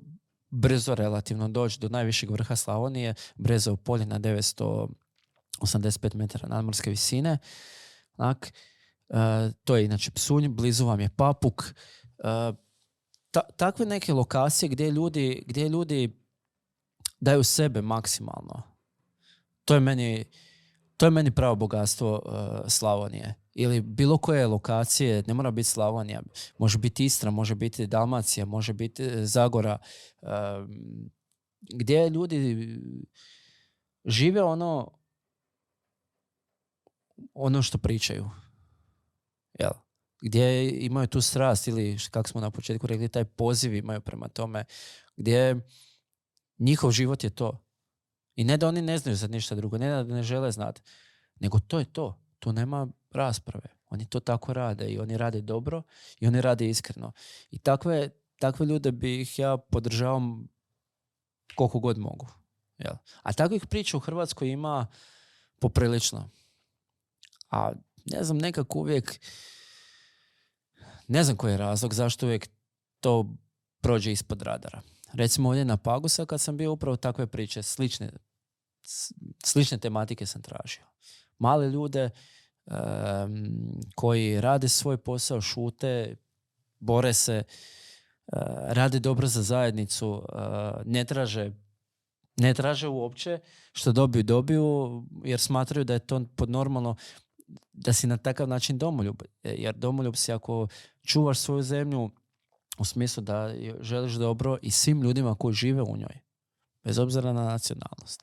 [0.50, 4.88] brzo relativno doći do najvišeg vrha Slavonije, Brezovo polje na 900
[5.61, 7.38] 85 metara nadmorske visine.
[8.16, 8.52] Tak,
[9.08, 9.16] uh,
[9.64, 11.64] to je inače Psunj, blizu vam je Papuk.
[12.18, 12.56] Uh,
[13.56, 16.20] takve neke lokacije gdje ljudi, gdje ljudi
[17.20, 18.62] daju sebe maksimalno.
[19.64, 20.24] To je meni,
[20.96, 23.34] to je meni pravo bogatstvo uh, Slavonije.
[23.54, 26.22] Ili bilo koje lokacije, ne mora biti Slavonija,
[26.58, 29.78] može biti Istra, može biti Dalmacija, može biti Zagora,
[31.61, 32.68] gdje ljudi
[34.04, 34.99] žive ono
[37.34, 38.30] ono što pričaju.
[39.58, 39.72] Jel?
[40.22, 44.64] Gdje imaju tu strast ili kako smo na početku rekli, taj poziv imaju prema tome.
[45.16, 45.60] Gdje
[46.58, 47.64] njihov život je to.
[48.36, 50.82] I ne da oni ne znaju za ništa drugo, ne da ne žele znati,
[51.40, 52.18] nego to je to.
[52.38, 53.68] Tu nema rasprave.
[53.88, 55.82] Oni to tako rade i oni rade dobro
[56.20, 57.12] i oni rade iskreno.
[57.50, 60.22] I takve, takve ljude bih ja podržao
[61.54, 62.26] koliko god mogu.
[62.78, 62.94] Jel?
[63.22, 64.86] A takvih priča u Hrvatskoj ima
[65.60, 66.30] poprilično.
[67.51, 67.72] A
[68.05, 69.20] ne znam, nekako uvijek,
[71.09, 72.48] ne znam koji je razlog zašto uvijek
[73.01, 73.36] to
[73.80, 74.82] prođe ispod radara.
[75.12, 78.11] Recimo ovdje na Pagusa kad sam bio upravo takve priče, slične,
[79.44, 80.84] slične tematike sam tražio.
[81.38, 82.11] Male ljude
[83.94, 86.16] koji rade svoj posao, šute,
[86.78, 87.48] bore se, uh,
[88.68, 90.22] rade dobro za zajednicu,
[90.84, 91.53] ne traže
[92.36, 93.38] ne traže uopće
[93.72, 96.96] što dobiju, dobiju jer smatraju da je to pod normalno
[97.72, 99.22] da si na takav način domoljub.
[99.42, 100.68] E, jer domoljub si ako
[101.03, 102.11] čuvaš svoju zemlju
[102.78, 106.20] u smislu da želiš dobro i svim ljudima koji žive u njoj,
[106.84, 108.22] bez obzira na nacionalnost.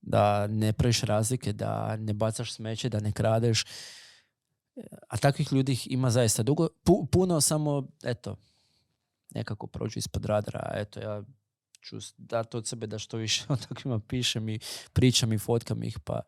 [0.00, 3.64] Da ne praviš razlike, da ne bacaš smeće, da ne kradeš.
[5.08, 6.68] A takvih ljudi ima zaista dugo.
[7.12, 8.36] puno samo, eto,
[9.34, 10.72] nekako prođu ispod radara.
[10.74, 11.22] Eto, ja
[11.82, 14.58] ću dati od sebe da što više o takvima pišem i
[14.92, 16.20] pričam i fotkam ih, pa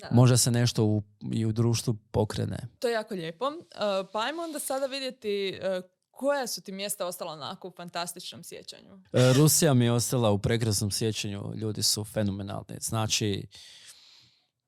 [0.00, 0.08] da.
[0.10, 2.58] Možda se nešto u, i u društvu pokrene.
[2.78, 3.46] To je jako lijepo.
[3.46, 8.44] Uh, pa ajmo onda sada vidjeti uh, koja su ti mjesta ostala onako u fantastičnom
[8.44, 8.94] sjećanju?
[8.94, 11.52] Uh, Rusija mi je ostala u prekrasnom sjećanju.
[11.54, 12.78] Ljudi su fenomenalni.
[12.80, 13.46] Znači,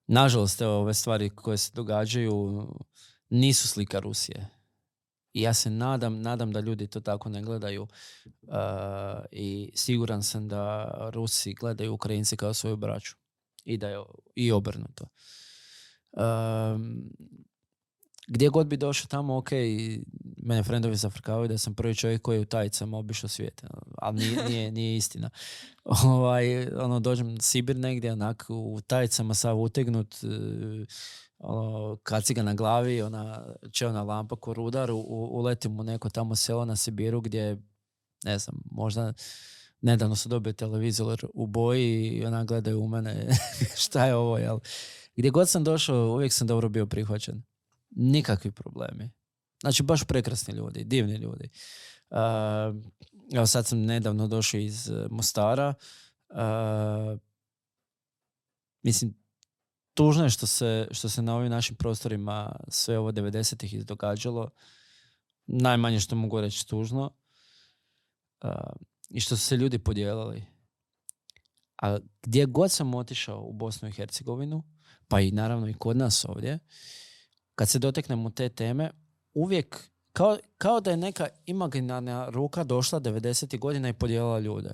[0.07, 2.67] nažalost, evo, ove stvari koje se događaju
[3.29, 4.49] nisu slika Rusije.
[5.33, 7.89] I ja se nadam, nadam da ljudi to tako ne gledaju uh,
[9.33, 13.18] i siguran sam da Rusi gledaju Ukrajinci kao svoju braću
[13.69, 13.99] i da je
[14.35, 15.05] i obrnuto.
[16.13, 17.11] Um,
[18.29, 19.51] gdje god bi došao tamo, ok,
[20.37, 23.65] mene frendovi zafrkavaju da sam prvi čovjek koji je u tajicama obišao svijet,
[23.99, 25.31] ali nije, nije, nije istina.
[25.85, 30.27] ovaj, ono, dođem Sibir negdje, onak, u tajicama sav utegnut, e,
[31.39, 34.99] ono, kaciga na glavi, ona čelna lampa ko rudar, u,
[35.31, 37.63] uletim u neko tamo selo na Sibiru gdje,
[38.25, 39.13] ne znam, možda
[39.81, 43.29] nedavno su dobio televizor u boji i ona gledaju u mene
[43.85, 44.59] šta je ovo, jel?
[45.17, 47.43] Gdje god sam došao, uvijek sam dobro bio prihvaćen.
[47.91, 49.11] Nikakvi problemi.
[49.61, 51.49] Znači, baš prekrasni ljudi, divni ljudi.
[52.11, 52.19] Uh,
[53.35, 55.75] evo sad sam nedavno došao iz uh, Mostara.
[56.29, 57.19] Uh,
[58.83, 59.15] mislim,
[59.95, 64.51] tužno je što se, što se na ovim našim prostorima sve ovo 90-ih izdogađalo.
[65.47, 67.11] Najmanje što mogu reći tužno.
[68.45, 68.51] Uh,
[69.11, 70.45] I što su se ljudi podijelili.
[71.83, 74.63] A gdje god sam otišao u Bosnu i Hercegovinu,
[75.09, 76.59] pa i naravno i kod nas ovdje,
[77.55, 78.91] kad se doteknemo te teme,
[79.35, 83.59] uvijek kao, kao da je neka imaginarna ruka došla 90.
[83.59, 84.71] godina i podijelila ljude.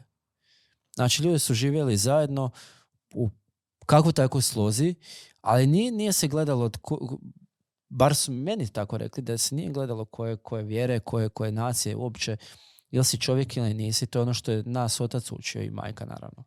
[0.95, 2.51] Znači, ljudi su živjeli zajedno
[3.15, 3.31] u
[3.87, 4.95] kako tako slozi,
[5.41, 7.19] ali nije, nije se gledalo, tko,
[7.89, 11.97] bar su meni tako rekli, da se nije gledalo koje, koje vjere, koje, koje nacije
[11.97, 12.37] uopće,
[12.95, 16.05] ili si čovjek ili nisi, to je ono što je nas otac učio i majka
[16.05, 16.45] naravno.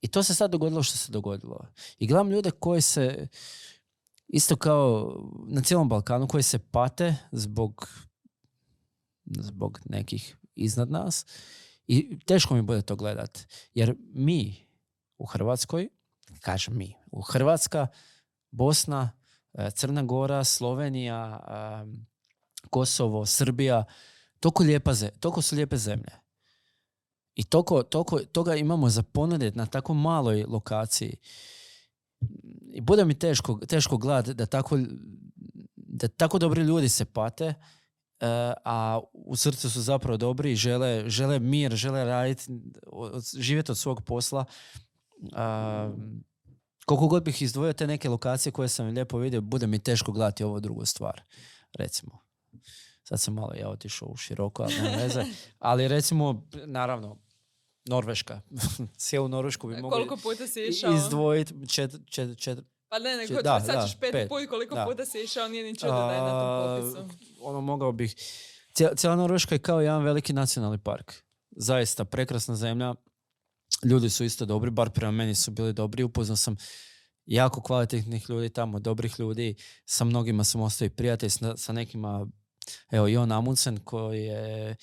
[0.00, 1.66] I to se sad dogodilo što se dogodilo.
[1.98, 3.28] I gledam ljude koji se,
[4.28, 7.88] isto kao na cijelom Balkanu, koji se pate zbog,
[9.24, 11.26] zbog nekih iznad nas.
[11.86, 13.38] I teško mi bude to gledat.
[13.74, 14.66] Jer mi
[15.18, 15.88] u Hrvatskoj,
[16.40, 17.86] kažem mi, u Hrvatska,
[18.50, 19.10] Bosna,
[19.54, 21.40] e, Crna Gora, Slovenija,
[22.70, 23.84] Kosovo, Srbija,
[24.42, 26.12] toliko, lijepa, toliko su lijepe zemlje.
[27.34, 31.16] I toliko, toliko toga imamo za ponuditi na tako maloj lokaciji.
[32.72, 34.78] I bude mi teško, teško glad da tako,
[35.76, 37.54] da tako dobri ljudi se pate, uh,
[38.64, 42.52] a u srcu su zapravo dobri i žele, žele mir, žele raditi,
[43.38, 44.44] živjeti od svog posla.
[45.22, 45.98] Uh,
[46.86, 50.44] koliko god bih izdvojio te neke lokacije koje sam lijepo vidio, bude mi teško gledati
[50.44, 51.22] ovo drugu stvar,
[51.78, 52.21] recimo.
[53.02, 55.24] Sad sam malo ja otišao u široko, ali ne veze.
[55.58, 57.18] Ali recimo, naravno,
[57.84, 58.40] Norveška.
[58.96, 60.94] Cijelu Norvešku bi mogli Koliko puta si išao?
[60.94, 64.74] izdvojiti čet, čet, čet, Pa ne, nego da, sad da, ćeš pet, pet, put koliko
[64.74, 64.84] da.
[64.84, 67.26] puta si išao, nije ni čudo da je na tom popisu.
[67.40, 68.14] ono mogao bih...
[68.96, 71.12] Cijela, Norveška je kao jedan veliki nacionalni park.
[71.50, 72.94] Zaista prekrasna zemlja.
[73.84, 76.02] Ljudi su isto dobri, bar prema meni su bili dobri.
[76.02, 76.56] Upoznao sam
[77.26, 79.54] jako kvalitetnih ljudi tamo, dobrih ljudi.
[79.84, 82.26] Sa mnogima sam ostao i prijatelj, sa nekima,
[82.90, 84.76] evo Jon Amundsen koji je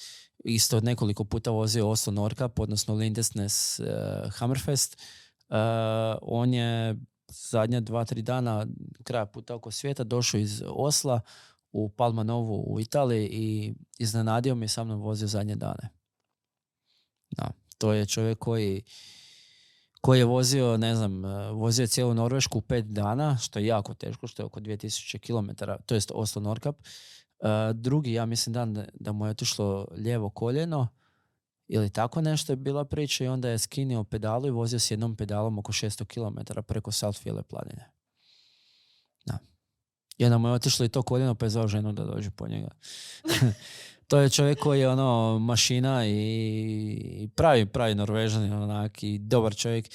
[0.43, 3.85] isto nekoliko puta vozio Oslo Norkap, odnosno Lindesnes uh,
[4.33, 4.97] Hammerfest.
[5.49, 5.55] Uh,
[6.21, 6.95] on je
[7.27, 8.67] zadnja dva, tri dana
[9.03, 11.21] kraja puta oko svijeta došao iz Osla
[11.71, 15.89] u Palmanovu u Italiji i iznenadio mi je sa mnom vozio zadnje dane.
[17.31, 18.83] Da, to je čovjek koji
[20.01, 23.65] koji je vozio, ne znam, eh, vozio je cijelu Norvešku u pet dana, što je
[23.65, 26.75] jako teško, što je oko 2000 km, to jest Oslo Norkap.
[27.39, 30.87] Uh, drugi, ja mislim, dan da- da mu je otišlo lijevo koljeno
[31.69, 35.15] ili tako nešto je bila priča i onda je skinio pedalu i vozio s jednom
[35.15, 37.91] pedalom oko 600 km preko Saltfjele planine.
[39.25, 39.37] Da.
[40.17, 42.47] I onda mu je otišlo i to koljeno pa je zvao ženu da dođe po
[42.47, 42.69] njega.
[44.07, 46.11] to je čovjek koji je ono mašina i,
[47.23, 49.85] i pravi, pravi norvežan onak i dobar čovjek.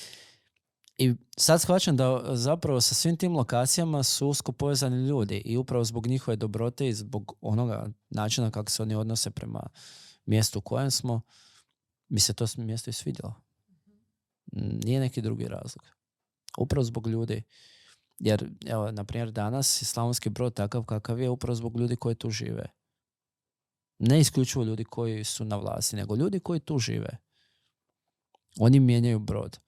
[0.98, 5.84] I sad shvaćam da zapravo sa svim tim lokacijama su usko povezani ljudi i upravo
[5.84, 9.66] zbog njihove dobrote i zbog onoga načina kako se oni odnose prema
[10.26, 11.20] mjestu u kojem smo,
[12.08, 13.34] mi se to mjesto i svidjelo.
[14.52, 15.86] Mm, Nije neki drugi razlog.
[16.58, 17.42] Upravo zbog ljudi.
[18.18, 22.14] Jer, evo, na primjer, danas je Slavonski brod takav kakav je upravo zbog ljudi koji
[22.14, 22.66] tu žive.
[23.98, 27.18] Ne isključivo ljudi koji su na vlasti, nego ljudi koji tu žive.
[28.58, 29.63] Oni mijenjaju brod.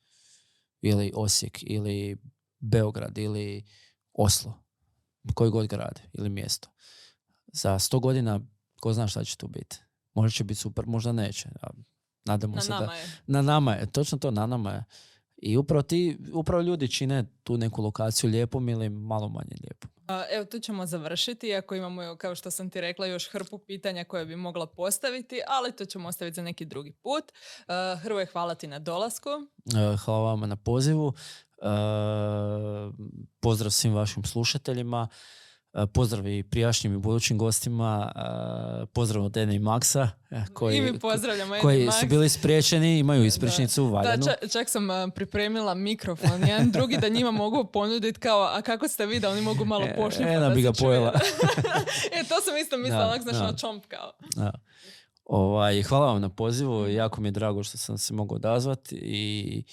[0.81, 2.17] Ili Osijek, ili
[2.59, 3.65] Beograd, ili
[4.13, 4.63] Oslo.
[5.35, 6.69] Koji god grad ili mjesto.
[7.53, 8.41] Za sto godina,
[8.81, 9.79] ko zna šta će tu biti.
[10.15, 11.49] Možda će biti super, možda neće.
[12.25, 12.81] Nadamo Na se da...
[12.81, 13.07] nama je.
[13.27, 14.85] Na nama je, točno to, na nama je.
[15.37, 19.91] I upravo ti, upravo ljudi čine tu neku lokaciju lijepom ili malo manje lijepom.
[20.31, 24.27] Evo, tu ćemo završiti, iako imamo, kao što sam ti rekla, još hrpu pitanja koje
[24.27, 27.25] bi mogla postaviti, ali to ćemo ostaviti za neki drugi put.
[28.03, 29.31] Hrvoje, hvala ti na dolasku.
[30.05, 31.13] Hvala vama na pozivu.
[33.41, 35.09] Pozdrav svim vašim slušateljima.
[35.77, 38.13] E, E, Pozdrav i prijašnjim i budućim gostima.
[38.83, 42.01] e, Pozdrav od Ene i Maksa e, koji, I mi pozdravljamo koji Max.
[42.01, 44.25] su bili spriječeni, imaju ispričnicu Da, valjanu.
[44.25, 49.07] čak, čak sam pripremila mikrofon, jedan drugi da njima mogu ponuditi kao, a kako ste
[49.07, 50.31] vi da oni mogu malo E, pošljipati.
[50.31, 51.13] Ena da bi ga pojela.
[52.13, 53.43] e, to sam isto mislila, Da, onak, znaš, da.
[53.43, 54.13] ono čomp kao.
[54.37, 54.53] Da.
[55.25, 59.65] Ovaj, hvala vam na pozivu, jako mi je drago što sam se mogao odazvati i,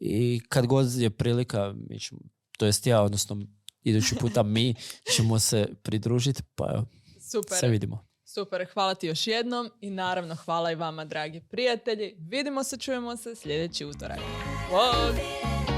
[0.00, 2.20] i kad god je prilika, mi ćemo,
[2.58, 3.36] to jest ja, odnosno
[3.84, 4.74] idući puta mi
[5.16, 6.86] ćemo se pridružiti, pa evo,
[7.30, 7.58] Super.
[7.58, 8.06] se vidimo.
[8.24, 12.16] Super, hvala ti još jednom i naravno hvala i vama, dragi prijatelji.
[12.18, 14.18] Vidimo se, čujemo se sljedeći utorak.
[14.70, 15.73] Bog!